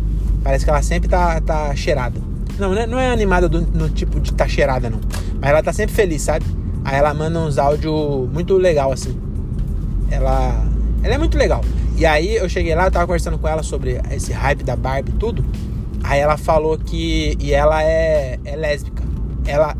Parece 0.47 0.63
que 0.63 0.71
ela 0.71 0.81
sempre 0.81 1.09
tá, 1.09 1.41
tá 1.41 1.75
cheirada. 1.75 2.21
Não, 2.57 2.73
não 2.73 2.81
é, 2.81 2.87
não 2.87 2.97
é 2.97 3.11
animada 3.11 3.49
do, 3.49 3.59
no 3.59 3.89
tipo 3.89 4.17
de 4.17 4.31
tá 4.31 4.47
cheirada, 4.47 4.89
não. 4.89 5.01
Mas 5.41 5.49
ela 5.49 5.61
tá 5.61 5.73
sempre 5.73 5.93
feliz, 5.93 6.21
sabe? 6.21 6.45
Aí 6.85 6.95
ela 6.95 7.13
manda 7.13 7.37
uns 7.37 7.57
áudios 7.57 8.29
muito 8.31 8.55
legal, 8.55 8.93
assim. 8.93 9.19
Ela. 10.09 10.65
Ela 11.03 11.15
é 11.15 11.17
muito 11.17 11.37
legal. 11.37 11.59
E 11.97 12.05
aí 12.05 12.37
eu 12.37 12.47
cheguei 12.47 12.73
lá, 12.73 12.85
eu 12.85 12.91
tava 12.91 13.05
conversando 13.05 13.37
com 13.37 13.45
ela 13.45 13.61
sobre 13.61 13.99
esse 14.09 14.31
hype 14.31 14.63
da 14.63 14.77
Barbie 14.77 15.11
e 15.11 15.15
tudo. 15.15 15.43
Aí 16.01 16.21
ela 16.21 16.37
falou 16.37 16.77
que. 16.77 17.37
E 17.41 17.53
ela 17.53 17.83
é, 17.83 18.39
é 18.45 18.55
lésbica. 18.55 19.03
Ela. 19.45 19.75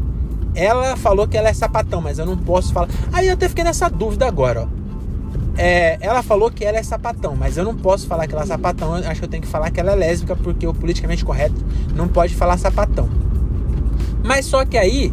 Ela 0.53 0.97
falou 0.97 1.29
que 1.29 1.37
ela 1.37 1.47
é 1.47 1.53
sapatão, 1.53 2.01
mas 2.01 2.19
eu 2.19 2.25
não 2.25 2.35
posso 2.35 2.73
falar. 2.73 2.89
Aí 3.13 3.27
eu 3.27 3.35
até 3.35 3.47
fiquei 3.47 3.63
nessa 3.63 3.89
dúvida 3.89 4.27
agora, 4.27 4.63
ó. 4.63 4.67
É, 5.57 5.97
ela 6.01 6.21
falou 6.21 6.51
que 6.51 6.63
ela 6.63 6.77
é 6.77 6.83
sapatão, 6.83 7.35
mas 7.35 7.57
eu 7.57 7.65
não 7.65 7.75
posso 7.75 8.05
falar 8.05 8.27
que 8.27 8.33
ela 8.33 8.43
é 8.43 8.47
sapatão. 8.47 8.93
Acho 8.93 9.19
que 9.19 9.25
eu 9.25 9.29
tenho 9.29 9.41
que 9.41 9.49
falar 9.49 9.71
que 9.71 9.79
ela 9.79 9.91
é 9.91 9.95
lésbica, 9.95 10.35
porque 10.35 10.67
o 10.67 10.73
politicamente 10.73 11.25
correto 11.25 11.55
não 11.95 12.07
pode 12.07 12.35
falar 12.35 12.57
sapatão. 12.57 13.09
Mas 14.23 14.45
só 14.45 14.63
que 14.65 14.77
aí 14.77 15.11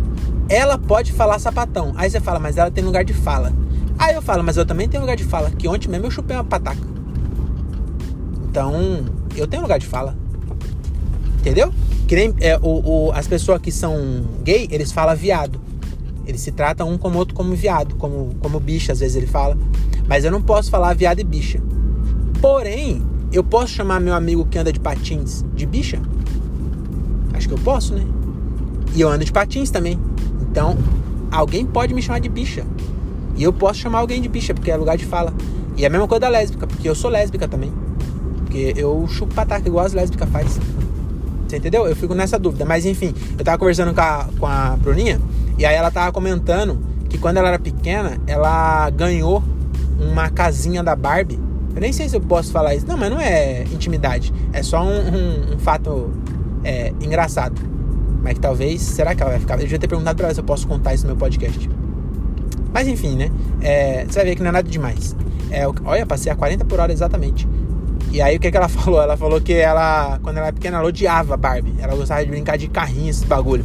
ela 0.48 0.76
pode 0.76 1.12
falar 1.12 1.38
sapatão. 1.38 1.92
Aí 1.96 2.10
você 2.10 2.20
fala, 2.20 2.38
mas 2.38 2.58
ela 2.58 2.70
tem 2.70 2.84
lugar 2.84 3.04
de 3.04 3.14
fala. 3.14 3.52
Aí 3.98 4.14
eu 4.14 4.20
falo, 4.20 4.42
mas 4.42 4.56
eu 4.56 4.66
também 4.66 4.88
tenho 4.88 5.02
lugar 5.02 5.16
de 5.16 5.24
fala. 5.24 5.50
Que 5.50 5.66
ontem 5.66 5.88
mesmo 5.88 6.06
eu 6.06 6.10
chupei 6.10 6.36
uma 6.36 6.44
pataca. 6.44 6.80
Então, 8.50 9.04
eu 9.36 9.46
tenho 9.46 9.62
lugar 9.62 9.78
de 9.78 9.86
fala. 9.86 10.16
Entendeu? 11.38 11.72
Que 12.06 12.16
nem 12.16 12.34
é, 12.40 12.58
o, 12.58 13.06
o, 13.08 13.12
as 13.12 13.26
pessoas 13.26 13.60
que 13.60 13.72
são 13.72 14.24
gay, 14.42 14.68
eles 14.70 14.92
falam 14.92 15.16
viado. 15.16 15.60
Eles 16.26 16.40
se 16.40 16.52
tratam 16.52 16.90
um 16.90 16.98
como 16.98 17.18
outro 17.18 17.34
como 17.34 17.54
viado, 17.54 17.96
como, 17.96 18.34
como 18.40 18.58
bicha, 18.58 18.92
às 18.92 19.00
vezes 19.00 19.16
ele 19.16 19.26
fala. 19.26 19.56
Mas 20.08 20.25
eu 20.25 20.30
não 20.30 20.42
posso 20.42 20.70
falar 20.70 20.94
viado 20.94 21.20
e 21.20 21.25
bicha. 21.25 21.61
Porém, 22.40 23.02
eu 23.32 23.42
posso 23.42 23.73
chamar 23.73 24.00
meu 24.00 24.14
amigo 24.14 24.46
que 24.46 24.58
anda 24.58 24.73
de 24.73 24.78
patins 24.78 25.44
de 25.54 25.66
bicha? 25.66 26.00
Acho 27.32 27.49
que 27.49 27.54
eu 27.54 27.58
posso, 27.58 27.94
né? 27.94 28.04
E 28.94 29.00
eu 29.00 29.08
ando 29.08 29.25
de 29.25 29.32
patins 29.32 29.70
também. 29.70 29.99
Então, 30.42 30.76
alguém 31.30 31.66
pode 31.66 31.92
me 31.94 32.00
chamar 32.00 32.20
de 32.20 32.28
bicha. 32.28 32.64
E 33.37 33.42
eu 33.42 33.52
posso 33.52 33.80
chamar 33.80 33.99
alguém 33.99 34.20
de 34.20 34.28
bicha, 34.28 34.54
porque 34.54 34.70
é 34.70 34.76
lugar 34.76 34.96
de 34.96 35.04
fala. 35.04 35.34
E 35.76 35.84
é 35.84 35.87
a 35.87 35.90
mesma 35.90 36.06
coisa 36.06 36.20
da 36.20 36.28
lésbica, 36.28 36.66
porque 36.66 36.88
eu 36.88 36.94
sou 36.94 37.11
lésbica 37.11 37.49
também. 37.49 37.73
Porque 38.37 38.75
eu 38.76 39.04
chupo 39.08 39.34
pataca 39.34 39.66
igual 39.66 39.84
as 39.84 39.92
lésbicas 39.92 40.28
faz. 40.28 40.61
Você 41.49 41.56
entendeu? 41.56 41.87
Eu 41.87 41.96
fico 41.96 42.14
nessa 42.14 42.38
dúvida. 42.38 42.64
Mas 42.64 42.87
enfim, 42.87 43.12
eu 43.37 43.44
tava 43.44 43.58
conversando 43.58 43.92
com 43.92 44.00
a, 44.00 44.28
com 44.38 44.46
a 44.46 44.76
Bruninha, 44.76 45.20
e 45.58 45.66
aí 45.66 45.75
ela 45.75 45.90
tava 45.90 46.12
comentando 46.12 46.78
que 47.08 47.18
quando 47.18 47.38
ela 47.38 47.49
era 47.49 47.58
pequena, 47.58 48.18
ela 48.26 48.88
ganhou 48.90 49.42
uma 49.98 50.30
casinha 50.30 50.82
da 50.82 50.96
Barbie. 50.96 51.38
Eu 51.74 51.80
nem 51.80 51.92
sei 51.92 52.08
se 52.08 52.16
eu 52.16 52.20
posso 52.20 52.52
falar 52.52 52.74
isso. 52.74 52.86
Não, 52.86 52.96
mas 52.96 53.10
não 53.10 53.20
é 53.20 53.64
intimidade. 53.64 54.32
É 54.52 54.62
só 54.62 54.82
um, 54.82 54.88
um, 54.88 55.54
um 55.54 55.58
fato 55.58 56.10
é, 56.62 56.92
engraçado. 57.00 57.60
Mas 58.22 58.34
que 58.34 58.40
talvez. 58.40 58.80
Será 58.80 59.14
que 59.14 59.22
ela 59.22 59.32
vai 59.32 59.40
ficar? 59.40 59.54
Eu 59.54 59.60
devia 59.60 59.78
ter 59.78 59.88
perguntado 59.88 60.16
pra 60.16 60.26
ela 60.26 60.34
se 60.34 60.40
eu 60.40 60.44
posso 60.44 60.66
contar 60.66 60.94
isso 60.94 61.04
no 61.04 61.10
meu 61.10 61.16
podcast. 61.16 61.68
Mas 62.72 62.88
enfim, 62.88 63.16
né? 63.16 63.30
É, 63.60 64.04
você 64.04 64.20
vai 64.20 64.24
ver 64.24 64.36
que 64.36 64.42
não 64.42 64.48
é 64.48 64.52
nada 64.52 64.68
demais. 64.68 65.16
É, 65.50 65.64
olha, 65.84 66.06
passei 66.06 66.30
a 66.30 66.36
40 66.36 66.64
por 66.64 66.80
hora 66.80 66.92
exatamente. 66.92 67.46
E 68.10 68.20
aí 68.22 68.36
o 68.36 68.40
que, 68.40 68.50
que 68.50 68.56
ela 68.56 68.68
falou? 68.70 69.02
Ela 69.02 69.16
falou 69.16 69.40
que 69.40 69.52
ela, 69.52 70.18
quando 70.22 70.38
ela 70.38 70.46
era 70.46 70.54
pequena, 70.54 70.78
ela 70.78 70.86
odiava 70.86 71.36
Barbie. 71.36 71.74
Ela 71.78 71.94
gostava 71.94 72.24
de 72.24 72.30
brincar 72.30 72.56
de 72.56 72.68
carrinho, 72.68 73.10
esse 73.10 73.26
bagulho. 73.26 73.64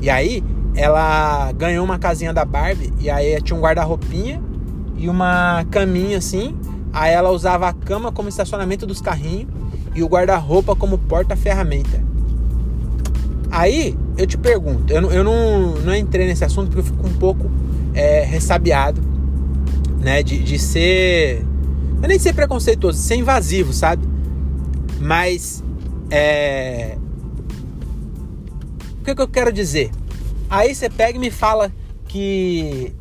E 0.00 0.10
aí 0.10 0.44
ela 0.74 1.52
ganhou 1.52 1.84
uma 1.84 1.98
casinha 1.98 2.32
da 2.32 2.44
Barbie 2.44 2.92
e 2.98 3.10
aí 3.10 3.40
tinha 3.42 3.56
um 3.56 3.60
guarda-roupinha 3.60 4.40
e 5.02 5.08
uma 5.08 5.66
caminha 5.68 6.18
assim. 6.18 6.56
Aí 6.92 7.12
ela 7.12 7.30
usava 7.30 7.68
a 7.68 7.72
cama 7.72 8.12
como 8.12 8.28
estacionamento 8.28 8.86
dos 8.86 9.00
carrinhos 9.00 9.48
e 9.94 10.02
o 10.02 10.06
guarda-roupa 10.06 10.76
como 10.76 10.96
porta-ferramenta. 10.96 12.00
Aí 13.50 13.98
eu 14.16 14.26
te 14.26 14.38
pergunto, 14.38 14.92
eu, 14.92 15.10
eu 15.10 15.24
não, 15.24 15.74
não 15.80 15.94
entrei 15.94 16.26
nesse 16.26 16.44
assunto 16.44 16.68
porque 16.68 16.80
eu 16.80 16.84
fico 16.84 17.06
um 17.06 17.14
pouco 17.14 17.50
é, 17.92 18.22
ressabiado, 18.22 19.02
né? 19.98 20.22
De, 20.22 20.38
de 20.38 20.58
ser. 20.58 21.44
Não 21.96 22.04
é 22.04 22.08
nem 22.08 22.18
ser 22.18 22.32
preconceituoso, 22.32 22.98
ser 22.98 23.16
invasivo, 23.16 23.72
sabe? 23.72 24.06
Mas. 25.00 25.64
É. 26.10 26.96
O 29.00 29.04
que, 29.04 29.16
que 29.16 29.20
eu 29.20 29.28
quero 29.28 29.52
dizer? 29.52 29.90
Aí 30.48 30.72
você 30.72 30.88
pega 30.88 31.16
e 31.16 31.20
me 31.20 31.30
fala 31.30 31.72
que 32.06 32.94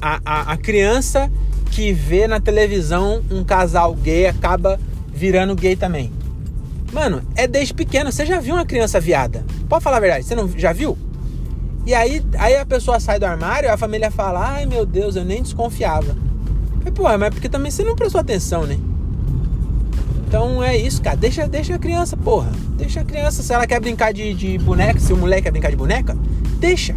a, 0.00 0.20
a, 0.24 0.52
a 0.52 0.56
criança 0.56 1.30
que 1.70 1.92
vê 1.92 2.26
na 2.26 2.40
televisão 2.40 3.22
um 3.30 3.44
casal 3.44 3.94
gay 3.94 4.26
acaba 4.26 4.78
virando 5.12 5.54
gay 5.54 5.76
também. 5.76 6.12
Mano, 6.92 7.22
é 7.34 7.46
desde 7.46 7.74
pequeno. 7.74 8.10
Você 8.10 8.24
já 8.24 8.40
viu 8.40 8.54
uma 8.54 8.64
criança 8.64 9.00
viada? 9.00 9.44
Pode 9.68 9.82
falar 9.82 9.98
a 9.98 10.00
verdade, 10.00 10.24
você 10.24 10.34
não 10.34 10.48
já 10.56 10.72
viu? 10.72 10.96
E 11.84 11.94
aí, 11.94 12.22
aí 12.38 12.56
a 12.56 12.66
pessoa 12.66 12.98
sai 12.98 13.18
do 13.18 13.26
armário, 13.26 13.72
a 13.72 13.76
família 13.76 14.10
fala: 14.10 14.54
Ai 14.54 14.66
meu 14.66 14.84
Deus, 14.86 15.16
eu 15.16 15.24
nem 15.24 15.42
desconfiava. 15.42 16.16
Mas, 16.82 16.94
pô, 16.94 17.02
mas 17.18 17.30
porque 17.30 17.48
também 17.48 17.70
você 17.70 17.84
não 17.84 17.94
prestou 17.94 18.20
atenção, 18.20 18.64
né? 18.64 18.78
Então 20.26 20.62
é 20.62 20.76
isso, 20.76 21.00
cara. 21.00 21.16
Deixa, 21.16 21.46
deixa 21.46 21.74
a 21.74 21.78
criança, 21.78 22.16
porra. 22.16 22.50
Deixa 22.76 23.00
a 23.00 23.04
criança. 23.04 23.42
Se 23.42 23.52
ela 23.52 23.66
quer 23.66 23.80
brincar 23.80 24.12
de, 24.12 24.34
de 24.34 24.58
boneca, 24.58 24.98
se 24.98 25.12
o 25.12 25.16
moleque 25.16 25.42
quer 25.42 25.50
brincar 25.50 25.70
de 25.70 25.76
boneca, 25.76 26.16
deixa. 26.58 26.96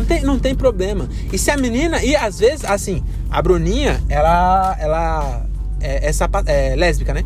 Não 0.00 0.06
tem, 0.06 0.22
não 0.22 0.38
tem 0.38 0.54
problema. 0.54 1.08
E 1.30 1.36
se 1.36 1.50
a 1.50 1.56
menina. 1.58 2.02
E 2.02 2.16
às 2.16 2.38
vezes, 2.38 2.64
assim, 2.64 3.04
a 3.30 3.42
Bruninha, 3.42 4.00
ela. 4.08 4.76
ela 4.80 5.46
é, 5.80 6.10
é, 6.10 6.70
é 6.72 6.76
lésbica, 6.76 7.12
né? 7.12 7.22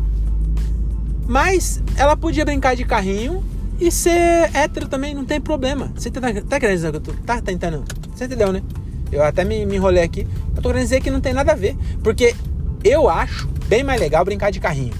Mas 1.25 1.81
ela 1.97 2.17
podia 2.17 2.43
brincar 2.43 2.75
de 2.75 2.83
carrinho 2.83 3.43
e 3.79 3.89
ser 3.89 4.49
hétero 4.53 4.87
também, 4.87 5.15
não 5.15 5.25
tem 5.25 5.39
problema. 5.39 5.91
Você 5.95 6.11
tá, 6.11 6.21
tá 6.21 6.59
querendo 6.59 6.75
dizer 6.75 6.91
que 6.91 6.97
eu 6.97 7.01
tô. 7.01 7.13
Tá 7.25 7.41
tentando. 7.41 7.83
Você 8.13 8.25
entendeu, 8.25 8.51
né? 8.51 8.61
Eu 9.09 9.23
até 9.23 9.45
me, 9.45 9.65
me 9.65 9.77
enrolei 9.77 10.03
aqui. 10.03 10.27
Eu 10.53 10.61
tô 10.61 10.69
querendo 10.69 10.83
dizer 10.83 11.01
que 11.01 11.09
não 11.09 11.21
tem 11.21 11.33
nada 11.33 11.53
a 11.53 11.55
ver. 11.55 11.77
Porque 12.03 12.35
eu 12.83 13.09
acho 13.09 13.47
bem 13.67 13.83
mais 13.83 14.01
legal 14.01 14.25
brincar 14.25 14.51
de 14.51 14.59
carrinho. 14.59 14.93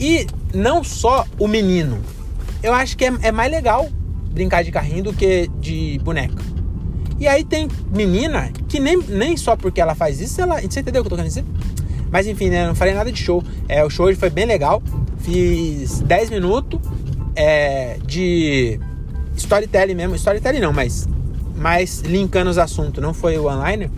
E 0.00 0.26
não 0.54 0.82
só 0.82 1.26
o 1.38 1.46
menino. 1.46 2.00
Eu 2.62 2.72
acho 2.72 2.96
que 2.96 3.04
é, 3.04 3.12
é 3.22 3.32
mais 3.32 3.50
legal 3.50 3.90
brincar 4.30 4.62
de 4.62 4.70
carrinho 4.70 5.04
do 5.04 5.12
que 5.12 5.48
de 5.60 5.98
boneca. 6.02 6.42
E 7.18 7.28
aí 7.28 7.44
tem 7.44 7.68
menina 7.94 8.50
que 8.66 8.80
nem, 8.80 8.96
nem 8.96 9.36
só 9.36 9.54
porque 9.54 9.80
ela 9.80 9.94
faz 9.94 10.20
isso, 10.20 10.40
ela. 10.40 10.60
Você 10.60 10.80
entendeu 10.80 11.02
o 11.02 11.04
que 11.04 11.08
eu 11.08 11.10
tô 11.10 11.16
querendo 11.16 11.28
dizer? 11.28 11.44
Mas 12.10 12.26
enfim, 12.26 12.48
né? 12.48 12.66
Não 12.66 12.74
falei 12.74 12.94
nada 12.94 13.12
de 13.12 13.20
show. 13.20 13.42
É, 13.68 13.84
o 13.84 13.90
show 13.90 14.06
hoje 14.06 14.18
foi 14.18 14.30
bem 14.30 14.46
legal. 14.46 14.82
Fiz 15.18 16.00
10 16.00 16.30
minutos 16.30 16.80
é, 17.36 17.98
de 18.06 18.80
storytelling 19.36 19.94
mesmo. 19.94 20.16
Storytelling 20.16 20.60
não, 20.60 20.72
mas 20.72 21.06
mais 21.54 22.00
linkando 22.00 22.50
os 22.50 22.58
assuntos. 22.58 23.02
Não 23.02 23.12
foi 23.12 23.38
o 23.38 23.46
online. 23.46 23.90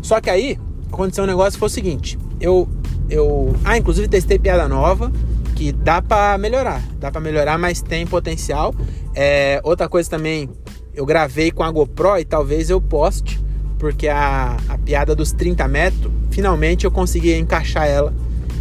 Só 0.00 0.20
que 0.20 0.30
aí 0.30 0.56
aconteceu 0.90 1.24
um 1.24 1.26
negócio 1.26 1.52
que 1.52 1.58
foi 1.58 1.66
o 1.66 1.70
seguinte. 1.70 2.18
Eu. 2.40 2.68
eu 3.10 3.54
ah, 3.64 3.76
inclusive 3.76 4.06
testei 4.06 4.38
piada 4.38 4.68
nova. 4.68 5.12
Que 5.58 5.72
dá 5.72 6.00
para 6.00 6.38
melhorar. 6.38 6.80
Dá 7.00 7.10
para 7.10 7.20
melhorar, 7.20 7.58
mas 7.58 7.82
tem 7.82 8.06
potencial. 8.06 8.72
É, 9.12 9.60
outra 9.64 9.88
coisa 9.88 10.08
também. 10.08 10.48
Eu 10.94 11.04
gravei 11.04 11.50
com 11.50 11.64
a 11.64 11.70
GoPro 11.70 12.18
e 12.18 12.24
talvez 12.24 12.70
eu 12.70 12.80
poste 12.80 13.40
porque 13.78 14.08
a, 14.08 14.56
a 14.68 14.76
piada 14.76 15.14
dos 15.14 15.32
30 15.32 15.66
metros, 15.68 16.12
finalmente 16.30 16.84
eu 16.84 16.90
consegui 16.90 17.34
encaixar 17.34 17.86
ela. 17.86 18.12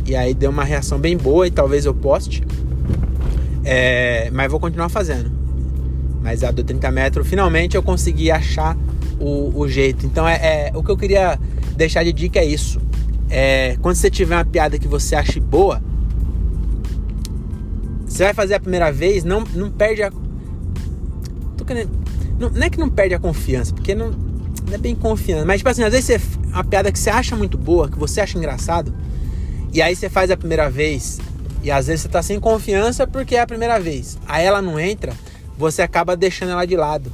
E 0.05 0.15
aí 0.15 0.33
deu 0.33 0.49
uma 0.49 0.63
reação 0.63 0.99
bem 0.99 1.17
boa 1.17 1.47
e 1.47 1.51
talvez 1.51 1.85
eu 1.85 1.93
poste. 1.93 2.43
É, 3.65 4.29
mas 4.31 4.49
vou 4.49 4.59
continuar 4.59 4.89
fazendo. 4.89 5.31
Mas 6.21 6.43
a 6.43 6.51
do 6.51 6.63
30 6.63 6.91
metros, 6.91 7.27
finalmente 7.27 7.75
eu 7.75 7.83
consegui 7.83 8.31
achar 8.31 8.77
o, 9.19 9.59
o 9.59 9.67
jeito. 9.67 10.05
Então 10.05 10.27
é, 10.27 10.35
é, 10.35 10.71
o 10.73 10.83
que 10.83 10.91
eu 10.91 10.97
queria 10.97 11.37
deixar 11.75 12.03
de 12.03 12.13
dica 12.13 12.39
é 12.39 12.45
isso. 12.45 12.79
É, 13.29 13.77
quando 13.81 13.95
você 13.95 14.09
tiver 14.09 14.35
uma 14.35 14.45
piada 14.45 14.79
que 14.79 14.87
você 14.87 15.15
ache 15.15 15.39
boa, 15.39 15.81
você 18.17 18.24
vai 18.24 18.33
fazer 18.33 18.55
a 18.55 18.59
primeira 18.59 18.91
vez, 18.91 19.24
não, 19.24 19.41
não 19.53 19.69
perde 19.69 20.01
a. 20.01 20.12
Tô 21.55 21.63
querendo, 21.63 21.91
não, 22.39 22.50
não 22.50 22.63
é 22.63 22.69
que 22.69 22.79
não 22.79 22.89
perde 22.89 23.13
a 23.13 23.19
confiança, 23.19 23.71
porque 23.71 23.93
não, 23.93 24.09
não 24.09 24.74
é 24.74 24.77
bem 24.79 24.95
confiança. 24.95 25.45
Mas, 25.45 25.59
tipo 25.59 25.69
assim, 25.69 25.83
às 25.83 25.91
vezes 25.91 26.05
você, 26.05 26.21
uma 26.47 26.63
piada 26.63 26.91
que 26.91 26.97
você 26.97 27.12
acha 27.12 27.36
muito 27.36 27.59
boa, 27.59 27.88
que 27.88 27.97
você 27.97 28.19
acha 28.19 28.36
engraçado, 28.36 28.91
e 29.71 29.83
aí 29.83 29.95
você 29.95 30.09
faz 30.09 30.31
a 30.31 30.38
primeira 30.38 30.67
vez, 30.67 31.19
e 31.62 31.69
às 31.69 31.86
vezes 31.86 32.01
você 32.01 32.09
tá 32.09 32.24
sem 32.24 32.39
confiança 32.39 33.05
porque 33.05 33.36
é 33.36 33.41
a 33.41 33.45
primeira 33.45 33.79
vez. 33.79 34.17
Aí 34.27 34.43
ela 34.43 34.63
não 34.63 34.79
entra, 34.79 35.13
você 35.55 35.83
acaba 35.83 36.17
deixando 36.17 36.51
ela 36.53 36.65
de 36.65 36.75
lado. 36.75 37.13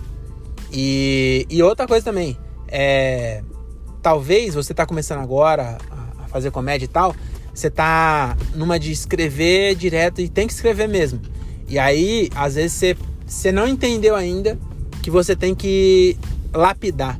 E, 0.71 1.45
e 1.49 1.61
outra 1.61 1.85
coisa 1.85 2.05
também, 2.05 2.37
é, 2.69 3.43
talvez 4.01 4.55
você 4.55 4.73
tá 4.73 4.85
começando 4.85 5.19
agora 5.19 5.77
a 6.23 6.27
fazer 6.29 6.49
comédia 6.49 6.85
e 6.85 6.87
tal, 6.87 7.13
você 7.53 7.69
tá 7.69 8.35
numa 8.55 8.79
de 8.79 8.91
escrever 8.91 9.75
direto 9.75 10.21
e 10.21 10.27
tem 10.27 10.47
que 10.47 10.53
escrever 10.53 10.87
mesmo. 10.87 11.21
E 11.67 11.77
aí, 11.77 12.29
às 12.35 12.55
vezes 12.55 12.73
você, 12.73 12.97
você 13.25 13.51
não 13.51 13.67
entendeu 13.67 14.15
ainda 14.15 14.57
que 15.01 15.11
você 15.11 15.35
tem 15.35 15.53
que 15.53 16.17
lapidar. 16.53 17.19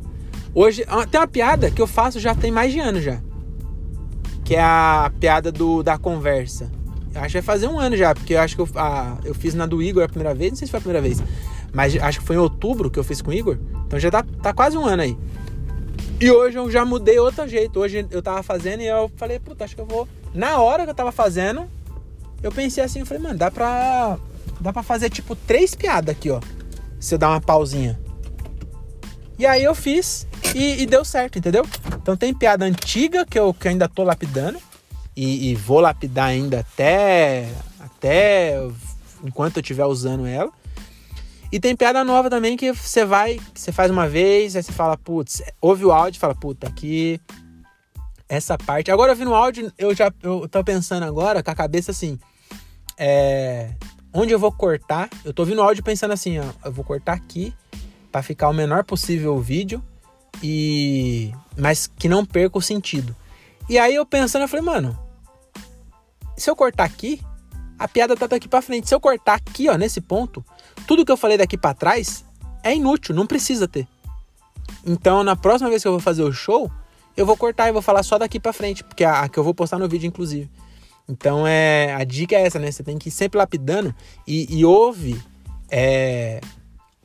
Hoje, 0.56 0.86
tem 1.10 1.20
uma 1.20 1.28
piada 1.28 1.72
que 1.72 1.82
eu 1.82 1.88
faço 1.88 2.20
já 2.20 2.36
tem 2.36 2.52
mais 2.52 2.72
de 2.72 2.80
ano 2.80 3.02
já. 3.02 3.20
Que 4.44 4.56
é 4.56 4.62
a 4.62 5.12
piada 5.20 5.52
do, 5.52 5.82
da 5.84 5.98
conversa. 5.98 6.70
Eu 7.14 7.22
acho 7.22 7.30
que 7.30 7.34
vai 7.34 7.42
fazer 7.42 7.68
um 7.68 7.80
ano 7.80 7.96
já, 7.96 8.14
porque 8.14 8.34
eu 8.34 8.40
acho 8.40 8.56
que 8.56 8.62
eu, 8.62 8.70
a, 8.76 9.18
eu 9.24 9.36
fiz 9.36 9.54
na 9.54 9.66
do 9.66 9.82
Igor 9.82 10.04
a 10.04 10.08
primeira 10.08 10.34
vez, 10.34 10.52
não 10.52 10.58
sei 10.58 10.68
se 10.68 10.72
foi 10.72 10.80
a 10.80 10.82
primeira 10.82 11.02
vez. 11.02 11.22
Mas 11.72 11.96
acho 11.96 12.20
que 12.20 12.26
foi 12.26 12.36
em 12.36 12.40
outubro 12.40 12.90
que 12.90 13.00
eu 13.00 13.04
fiz 13.04 13.22
com 13.22 13.32
o 13.32 13.34
Igor. 13.34 13.58
Então 13.86 14.00
já 14.00 14.10
tá, 14.10 14.24
tá 14.42 14.54
quase 14.54 14.78
um 14.78 14.86
ano 14.86 15.04
aí. 15.04 15.18
E 16.20 16.32
hoje 16.32 16.58
eu 16.58 16.70
já 16.72 16.86
mudei 16.86 17.20
outro 17.20 17.48
jeito. 17.48 17.80
Hoje 17.80 18.06
eu 18.10 18.22
tava 18.22 18.42
fazendo 18.44 18.82
e 18.82 18.88
eu 18.88 19.12
falei, 19.16 19.40
puta, 19.40 19.66
acho 19.66 19.76
que 19.76 19.82
eu 19.82 19.86
vou. 19.86 20.08
Na 20.34 20.60
hora 20.60 20.84
que 20.84 20.90
eu 20.90 20.96
tava 20.96 21.12
fazendo, 21.12 21.70
eu 22.42 22.52
pensei 22.52 22.84
assim, 22.84 23.00
eu 23.00 23.06
falei, 23.06 23.22
mano, 23.22 23.38
dá 23.38 23.52
pra. 23.52 24.18
Dá 24.60 24.72
pra 24.72 24.84
fazer 24.84 25.10
tipo 25.10 25.36
três 25.36 25.76
piadas 25.76 26.16
aqui, 26.16 26.30
ó. 26.30 26.40
Se 27.00 27.16
eu 27.16 27.20
dar 27.20 27.30
uma 27.30 27.42
pausinha. 27.42 28.00
E 29.38 29.46
aí 29.46 29.64
eu 29.64 29.76
fiz 29.76 30.28
e, 30.56 30.84
e, 30.84 30.86
deu 30.86 31.04
certo, 31.04 31.38
entendeu? 31.38 31.66
Então 32.02 32.16
tem 32.16 32.34
piada 32.34 32.66
antiga 32.66 33.26
que 33.26 33.38
eu, 33.38 33.54
que 33.54 33.68
eu 33.68 33.72
ainda 33.72 33.90
tô 33.90 34.04
lapidando 34.04 34.60
e, 35.16 35.52
e, 35.52 35.56
vou 35.56 35.80
lapidar 35.80 36.28
ainda 36.28 36.60
até 36.60 37.50
até 37.80 38.56
enquanto 39.24 39.58
eu 39.58 39.62
estiver 39.62 39.86
usando 39.86 40.26
ela. 40.26 40.52
E 41.52 41.60
tem 41.60 41.76
piada 41.76 42.04
nova 42.04 42.30
também 42.30 42.58
que 42.58 42.72
você 42.72 43.06
vai, 43.06 43.40
você 43.54 43.72
faz 43.72 43.92
uma 43.92 44.08
vez, 44.08 44.56
aí 44.56 44.64
você 44.64 44.72
fala, 44.72 44.98
putz, 44.98 45.42
ouve 45.62 45.86
o 45.86 45.92
áudio 45.92 46.18
e 46.18 46.20
fala, 46.20 46.34
puta, 46.34 46.68
aqui 46.68 47.20
essa 48.36 48.58
parte. 48.58 48.92
Agora 48.92 49.12
ouvindo 49.12 49.32
o 49.32 49.36
áudio, 49.36 49.72
eu 49.78 49.94
já 49.96 50.12
eu 50.22 50.48
tô 50.50 50.64
pensando 50.64 51.04
agora 51.04 51.44
com 51.44 51.52
a 51.52 51.56
cabeça 51.56 51.92
assim, 51.92 52.20
é, 52.98 53.74
onde 54.14 54.34
eu 54.34 54.40
vou 54.40 54.52
cortar? 54.52 55.10
Eu 55.24 55.34
tô 55.34 55.44
ouvindo 55.44 55.60
o 55.60 55.62
áudio 55.62 55.84
pensando 55.84 56.12
assim, 56.12 56.40
ó, 56.40 56.46
eu 56.66 56.72
vou 56.72 56.84
cortar 56.84 57.14
aqui 57.14 57.54
para 58.12 58.24
ficar 58.24 58.50
o 58.50 58.54
menor 58.54 58.84
possível 58.84 59.36
o 59.36 59.42
vídeo 59.42 59.84
e 60.42 61.32
mas 61.58 61.88
que 61.88 62.10
não 62.10 62.26
perca 62.26 62.58
o 62.58 62.62
sentido. 62.62 63.16
E 63.70 63.78
aí 63.78 63.96
eu 63.96 64.06
pensando, 64.06 64.42
eu 64.42 64.48
falei, 64.48 64.66
mano, 64.66 64.98
se 66.36 66.50
eu 66.50 66.56
cortar 66.56 66.86
aqui, 66.86 67.22
a 67.78 67.88
piada 67.88 68.16
tá 68.16 68.28
daqui 68.28 68.48
para 68.48 68.62
frente. 68.62 68.88
Se 68.88 68.96
eu 68.96 69.00
cortar 69.00 69.36
aqui, 69.36 69.70
ó, 69.70 69.78
nesse 69.78 70.02
ponto, 70.02 70.44
tudo 70.88 71.06
que 71.06 71.12
eu 71.12 71.18
falei 71.18 71.38
daqui 71.38 71.58
para 71.58 71.74
trás 71.74 72.26
é 72.64 72.76
inútil, 72.76 73.14
não 73.14 73.28
precisa 73.28 73.68
ter. 73.68 73.88
Então, 74.86 75.24
na 75.24 75.36
próxima 75.36 75.70
vez 75.70 75.82
que 75.82 75.88
eu 75.88 75.94
vou 75.94 76.02
fazer 76.02 76.24
o 76.24 76.34
show, 76.34 76.72
eu 77.16 77.26
vou 77.26 77.38
cortar 77.38 77.70
e 77.70 77.72
vou 77.72 77.82
falar 77.82 78.04
só 78.04 78.18
daqui 78.18 78.40
para 78.40 78.54
frente, 78.54 78.84
porque 78.84 79.04
a, 79.04 79.28
que 79.28 79.38
eu 79.38 79.44
vou 79.44 79.54
postar 79.54 79.80
no 79.80 79.88
vídeo 79.88 80.08
inclusive. 80.08 80.50
Então, 81.08 81.46
é 81.46 81.94
a 81.94 82.04
dica 82.04 82.36
é 82.36 82.46
essa, 82.46 82.60
né? 82.60 82.72
Você 82.72 82.84
tem 82.84 82.98
que 82.98 83.10
ir 83.10 83.12
sempre 83.12 83.38
lapidando 83.38 83.94
e, 84.26 84.58
e 84.58 84.64
ouve 84.64 85.22
é, 85.70 86.40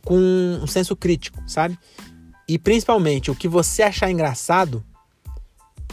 com 0.05 0.17
um 0.63 0.67
senso 0.67 0.95
crítico, 0.95 1.43
sabe? 1.47 1.79
E 2.47 2.59
principalmente, 2.59 3.31
o 3.31 3.35
que 3.35 3.49
você 3.49 3.83
achar 3.83 4.11
engraçado, 4.11 4.85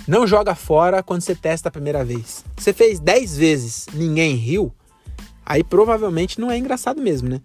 não 0.08 0.28
joga 0.28 0.54
fora 0.54 1.01
quando 1.01 1.21
você 1.21 1.36
testa 1.36 1.69
a 1.69 1.71
primeira 1.71 2.06
vez. 2.06 2.45
Você 2.56 2.71
fez 2.71 2.99
10 2.99 3.38
vezes, 3.38 3.88
ninguém 3.93 4.36
riu, 4.36 4.73
aí 5.45 5.63
provavelmente 5.63 6.39
não 6.39 6.51
é 6.51 6.58
engraçado 6.58 7.01
mesmo, 7.01 7.28
né? 7.28 7.41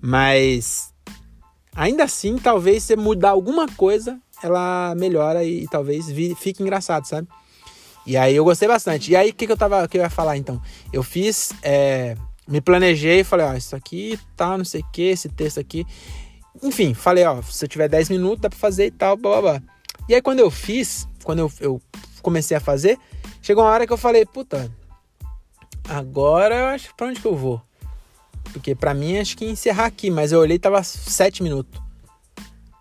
Mas 0.00 0.92
ainda 1.74 2.04
assim, 2.04 2.36
talvez 2.38 2.82
você 2.82 2.96
mudar 2.96 3.30
alguma 3.30 3.68
coisa, 3.68 4.20
ela 4.42 4.94
melhora 4.96 5.44
e, 5.44 5.64
e 5.64 5.68
talvez 5.68 6.06
fique 6.36 6.62
engraçado, 6.62 7.06
sabe? 7.06 7.28
E 8.06 8.16
aí 8.16 8.34
eu 8.34 8.44
gostei 8.44 8.66
bastante. 8.66 9.12
E 9.12 9.16
aí 9.16 9.30
o 9.30 9.34
que, 9.34 9.46
que 9.46 9.52
eu 9.52 9.56
tava 9.56 9.86
que 9.86 9.96
eu 9.96 10.02
ia 10.02 10.10
falar 10.10 10.36
então? 10.36 10.60
Eu 10.92 11.02
fiz, 11.02 11.52
é, 11.62 12.16
me 12.46 12.60
planejei 12.60 13.20
e 13.20 13.24
falei, 13.24 13.46
ó, 13.46 13.54
isso 13.54 13.76
aqui 13.76 14.18
tá, 14.36 14.58
não 14.58 14.64
sei 14.64 14.80
o 14.80 14.90
que, 14.92 15.02
esse 15.02 15.28
texto 15.28 15.60
aqui. 15.60 15.86
Enfim, 16.62 16.94
falei, 16.94 17.24
ó, 17.24 17.40
se 17.42 17.64
eu 17.64 17.68
tiver 17.68 17.88
10 17.88 18.10
minutos, 18.10 18.40
dá 18.40 18.50
pra 18.50 18.58
fazer 18.58 18.86
e 18.86 18.90
tal, 18.90 19.16
blá, 19.16 19.40
blá, 19.40 19.52
blá. 19.52 19.62
E 20.08 20.14
aí 20.14 20.22
quando 20.22 20.40
eu 20.40 20.50
fiz, 20.50 21.06
quando 21.22 21.38
eu, 21.38 21.52
eu 21.60 21.82
comecei 22.20 22.56
a 22.56 22.60
fazer, 22.60 22.98
chegou 23.40 23.62
uma 23.64 23.70
hora 23.70 23.86
que 23.86 23.92
eu 23.92 23.96
falei, 23.96 24.26
puta, 24.26 24.70
agora 25.88 26.56
eu 26.56 26.66
acho 26.66 26.94
pra 26.96 27.06
onde 27.06 27.20
que 27.20 27.26
eu 27.26 27.36
vou? 27.36 27.62
Porque 28.52 28.74
pra 28.74 28.92
mim 28.92 29.18
acho 29.18 29.36
que 29.36 29.44
encerrar 29.44 29.86
aqui, 29.86 30.10
mas 30.10 30.32
eu 30.32 30.40
olhei 30.40 30.58
tava 30.58 30.82
7 30.82 31.42
minutos. 31.42 31.80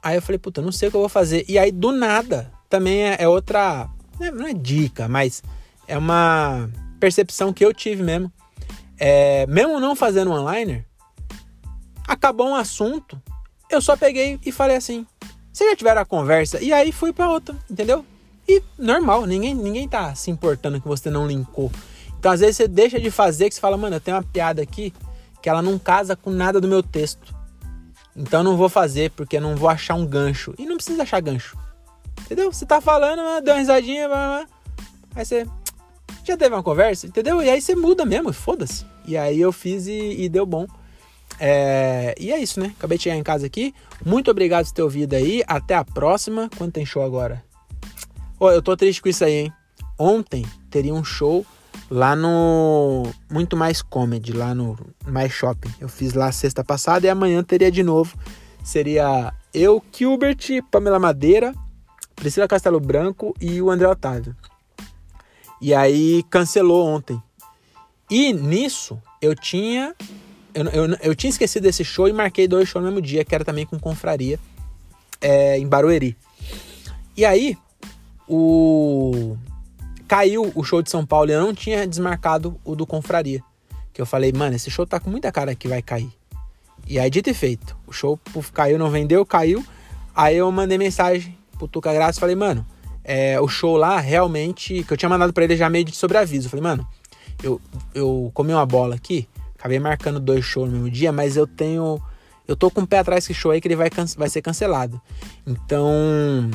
Aí 0.01 0.15
eu 0.15 0.21
falei, 0.21 0.39
puta, 0.39 0.61
não 0.61 0.71
sei 0.71 0.87
o 0.87 0.91
que 0.91 0.97
eu 0.97 1.01
vou 1.01 1.09
fazer. 1.09 1.45
E 1.47 1.59
aí 1.59 1.71
do 1.71 1.91
nada, 1.91 2.51
também 2.69 3.03
é, 3.03 3.17
é 3.19 3.27
outra, 3.27 3.89
né, 4.19 4.31
não 4.31 4.47
é 4.47 4.53
dica, 4.53 5.07
mas 5.07 5.43
é 5.87 5.97
uma 5.97 6.69
percepção 6.99 7.53
que 7.53 7.63
eu 7.63 7.73
tive 7.73 8.01
mesmo. 8.01 8.31
É, 8.97 9.45
mesmo 9.47 9.79
não 9.79 9.95
fazendo 9.95 10.31
online, 10.31 10.85
acabou 12.07 12.49
um 12.49 12.55
assunto, 12.55 13.21
eu 13.69 13.81
só 13.81 13.95
peguei 13.95 14.39
e 14.45 14.51
falei 14.51 14.75
assim: 14.75 15.05
vocês 15.51 15.69
já 15.69 15.75
tiveram 15.75 16.01
a 16.01 16.05
conversa? 16.05 16.61
E 16.61 16.71
aí 16.71 16.91
fui 16.91 17.11
para 17.11 17.29
outra, 17.29 17.55
entendeu? 17.69 18.05
E 18.47 18.61
normal, 18.77 19.25
ninguém, 19.25 19.53
ninguém 19.53 19.87
tá 19.87 20.13
se 20.15 20.29
importando 20.29 20.79
que 20.79 20.87
você 20.87 21.09
não 21.09 21.27
linkou. 21.27 21.71
Então 22.19 22.31
às 22.31 22.39
vezes 22.39 22.57
você 22.57 22.67
deixa 22.67 22.99
de 22.99 23.09
fazer 23.09 23.49
que 23.49 23.55
você 23.55 23.61
fala, 23.61 23.77
mano, 23.77 23.95
eu 23.95 23.99
tenho 23.99 24.17
uma 24.17 24.23
piada 24.23 24.61
aqui 24.61 24.93
que 25.41 25.49
ela 25.49 25.61
não 25.61 25.79
casa 25.79 26.15
com 26.15 26.29
nada 26.29 26.61
do 26.61 26.67
meu 26.67 26.83
texto. 26.83 27.33
Então 28.21 28.43
não 28.43 28.55
vou 28.55 28.69
fazer 28.69 29.09
porque 29.11 29.39
não 29.39 29.55
vou 29.55 29.67
achar 29.67 29.95
um 29.95 30.05
gancho. 30.05 30.53
E 30.59 30.65
não 30.65 30.75
precisa 30.75 31.01
achar 31.01 31.19
gancho. 31.19 31.57
Entendeu? 32.21 32.51
Você 32.51 32.65
tá 32.65 32.79
falando, 32.79 33.43
deu 33.43 33.55
uma 33.55 33.59
risadinha, 33.59 34.07
aí 35.15 35.25
você 35.25 35.45
já 36.23 36.37
teve 36.37 36.53
uma 36.53 36.61
conversa, 36.61 37.07
entendeu? 37.07 37.41
E 37.41 37.49
aí 37.49 37.59
você 37.59 37.75
muda 37.75 38.05
mesmo, 38.05 38.31
foda-se. 38.31 38.85
E 39.07 39.17
aí 39.17 39.41
eu 39.41 39.51
fiz 39.51 39.87
e, 39.87 40.21
e 40.21 40.29
deu 40.29 40.45
bom. 40.45 40.67
É, 41.39 42.13
e 42.19 42.31
é 42.31 42.37
isso, 42.37 42.59
né? 42.59 42.73
Acabei 42.77 42.99
de 42.99 43.05
chegar 43.05 43.15
em 43.15 43.23
casa 43.23 43.47
aqui. 43.47 43.73
Muito 44.05 44.29
obrigado 44.29 44.67
por 44.67 44.73
ter 44.73 44.83
ouvido 44.83 45.15
aí. 45.15 45.43
Até 45.47 45.73
a 45.73 45.83
próxima. 45.83 46.47
Quando 46.55 46.71
tem 46.71 46.85
show 46.85 47.03
agora? 47.03 47.43
Oh, 48.39 48.51
eu 48.51 48.61
tô 48.61 48.77
triste 48.77 49.01
com 49.01 49.09
isso 49.09 49.25
aí, 49.25 49.33
hein? 49.33 49.53
Ontem 49.97 50.45
teria 50.69 50.93
um 50.93 51.03
show 51.03 51.43
lá 51.91 52.15
no 52.15 53.03
Muito 53.29 53.57
Mais 53.57 53.81
Comedy, 53.81 54.31
lá 54.31 54.55
no 54.55 54.77
Mais 55.05 55.33
Shopping. 55.33 55.69
Eu 55.77 55.89
fiz 55.89 56.13
lá 56.13 56.31
sexta 56.31 56.63
passada 56.63 57.05
e 57.05 57.09
amanhã 57.09 57.43
teria 57.43 57.69
de 57.69 57.83
novo. 57.83 58.17
Seria 58.63 59.33
eu, 59.53 59.83
Gilbert, 59.91 60.39
Pamela 60.71 60.97
Madeira, 60.97 61.53
Priscila 62.15 62.47
Castelo 62.47 62.79
Branco 62.79 63.35
e 63.41 63.61
o 63.61 63.69
André 63.69 63.89
Otávio. 63.89 64.33
E 65.59 65.73
aí 65.73 66.23
cancelou 66.29 66.87
ontem. 66.87 67.21
E 68.09 68.31
nisso 68.31 68.97
eu 69.21 69.35
tinha 69.35 69.93
eu, 70.53 70.65
eu, 70.65 70.97
eu 71.01 71.15
tinha 71.15 71.29
esquecido 71.29 71.63
desse 71.63 71.83
show 71.83 72.07
e 72.07 72.13
marquei 72.13 72.47
dois 72.47 72.69
shows 72.69 72.83
no 72.83 72.89
mesmo 72.89 73.05
dia, 73.05 73.25
que 73.25 73.35
era 73.35 73.43
também 73.43 73.65
com 73.65 73.77
confraria 73.77 74.39
é, 75.19 75.57
em 75.57 75.67
Barueri. 75.67 76.15
E 77.17 77.25
aí 77.25 77.57
o 78.27 79.35
caiu 80.11 80.51
o 80.55 80.61
show 80.61 80.81
de 80.81 80.91
São 80.91 81.05
Paulo 81.05 81.29
e 81.29 81.33
eu 81.33 81.39
não 81.39 81.53
tinha 81.53 81.87
desmarcado 81.87 82.59
o 82.65 82.75
do 82.75 82.85
confraria. 82.85 83.41
Que 83.93 84.01
eu 84.01 84.05
falei, 84.05 84.33
mano, 84.33 84.57
esse 84.57 84.69
show 84.69 84.85
tá 84.85 84.99
com 84.99 85.09
muita 85.09 85.31
cara 85.31 85.55
que 85.55 85.69
vai 85.69 85.81
cair. 85.81 86.11
E 86.85 86.99
aí, 86.99 87.09
dito 87.09 87.29
e 87.29 87.33
feito, 87.33 87.77
o 87.87 87.93
show 87.93 88.17
puf, 88.17 88.51
caiu, 88.51 88.77
não 88.77 88.89
vendeu, 88.89 89.25
caiu. 89.25 89.65
Aí 90.13 90.35
eu 90.35 90.51
mandei 90.51 90.77
mensagem 90.77 91.37
pro 91.57 91.65
Tuca 91.65 91.93
Graça 91.93 92.19
falei, 92.19 92.35
mano, 92.35 92.65
é, 93.05 93.39
o 93.39 93.47
show 93.47 93.77
lá 93.77 94.01
realmente. 94.01 94.83
Que 94.83 94.91
eu 94.91 94.97
tinha 94.97 95.07
mandado 95.07 95.31
para 95.31 95.45
ele 95.45 95.55
já 95.55 95.69
meio 95.69 95.85
de 95.85 95.95
sobreaviso. 95.95 96.49
falei, 96.49 96.63
mano, 96.63 96.85
eu, 97.41 97.61
eu 97.95 98.29
comi 98.33 98.51
uma 98.51 98.65
bola 98.65 98.95
aqui, 98.95 99.29
acabei 99.57 99.79
marcando 99.79 100.19
dois 100.19 100.43
shows 100.43 100.69
no 100.69 100.73
mesmo 100.73 100.91
dia, 100.91 101.13
mas 101.13 101.37
eu 101.37 101.47
tenho. 101.47 102.01
Eu 102.45 102.57
tô 102.57 102.69
com 102.69 102.81
o 102.81 102.87
pé 102.87 102.99
atrás 102.99 103.23
desse 103.23 103.33
show 103.33 103.51
aí 103.51 103.61
que 103.61 103.67
ele 103.69 103.77
vai, 103.77 103.89
vai 104.17 104.27
ser 104.27 104.41
cancelado. 104.41 105.01
Então, 105.47 106.51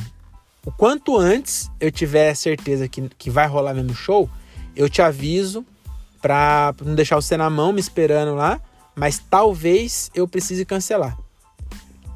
o 0.66 0.72
quanto 0.72 1.16
antes 1.16 1.70
eu 1.80 1.92
tiver 1.92 2.34
certeza 2.34 2.88
que, 2.88 3.08
que 3.10 3.30
vai 3.30 3.46
rolar 3.46 3.72
mesmo 3.72 3.94
show, 3.94 4.28
eu 4.74 4.90
te 4.90 5.00
aviso 5.00 5.64
pra 6.20 6.74
não 6.84 6.96
deixar 6.96 7.14
você 7.14 7.36
na 7.36 7.48
mão 7.48 7.72
me 7.72 7.80
esperando 7.80 8.34
lá, 8.34 8.60
mas 8.96 9.18
talvez 9.30 10.10
eu 10.12 10.26
precise 10.26 10.64
cancelar. 10.64 11.16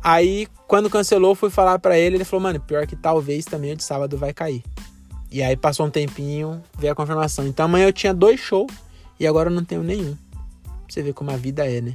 Aí, 0.02 0.48
quando 0.66 0.90
cancelou, 0.90 1.36
fui 1.36 1.48
falar 1.48 1.78
para 1.78 1.96
ele, 1.96 2.16
ele 2.16 2.24
falou, 2.24 2.42
mano, 2.42 2.58
pior 2.58 2.86
que 2.88 2.96
talvez 2.96 3.44
também 3.44 3.72
o 3.72 3.76
de 3.76 3.84
sábado 3.84 4.18
vai 4.18 4.32
cair. 4.32 4.64
E 5.30 5.44
aí 5.44 5.56
passou 5.56 5.86
um 5.86 5.90
tempinho, 5.90 6.60
veio 6.76 6.92
a 6.92 6.96
confirmação. 6.96 7.46
Então 7.46 7.66
amanhã 7.66 7.86
eu 7.86 7.92
tinha 7.92 8.12
dois 8.12 8.40
shows 8.40 8.72
e 9.18 9.28
agora 9.28 9.48
eu 9.48 9.54
não 9.54 9.64
tenho 9.64 9.84
nenhum. 9.84 10.16
Você 10.88 11.02
ver 11.02 11.12
como 11.12 11.30
a 11.30 11.36
vida 11.36 11.64
é, 11.70 11.80
né? 11.80 11.94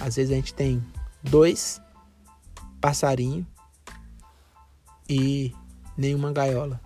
Às 0.00 0.16
vezes 0.16 0.32
a 0.32 0.34
gente 0.34 0.52
tem 0.52 0.84
dois 1.22 1.80
passarinhos 2.80 3.46
e 5.08 5.54
nenhuma 5.98 6.32
gaiola. 6.32 6.78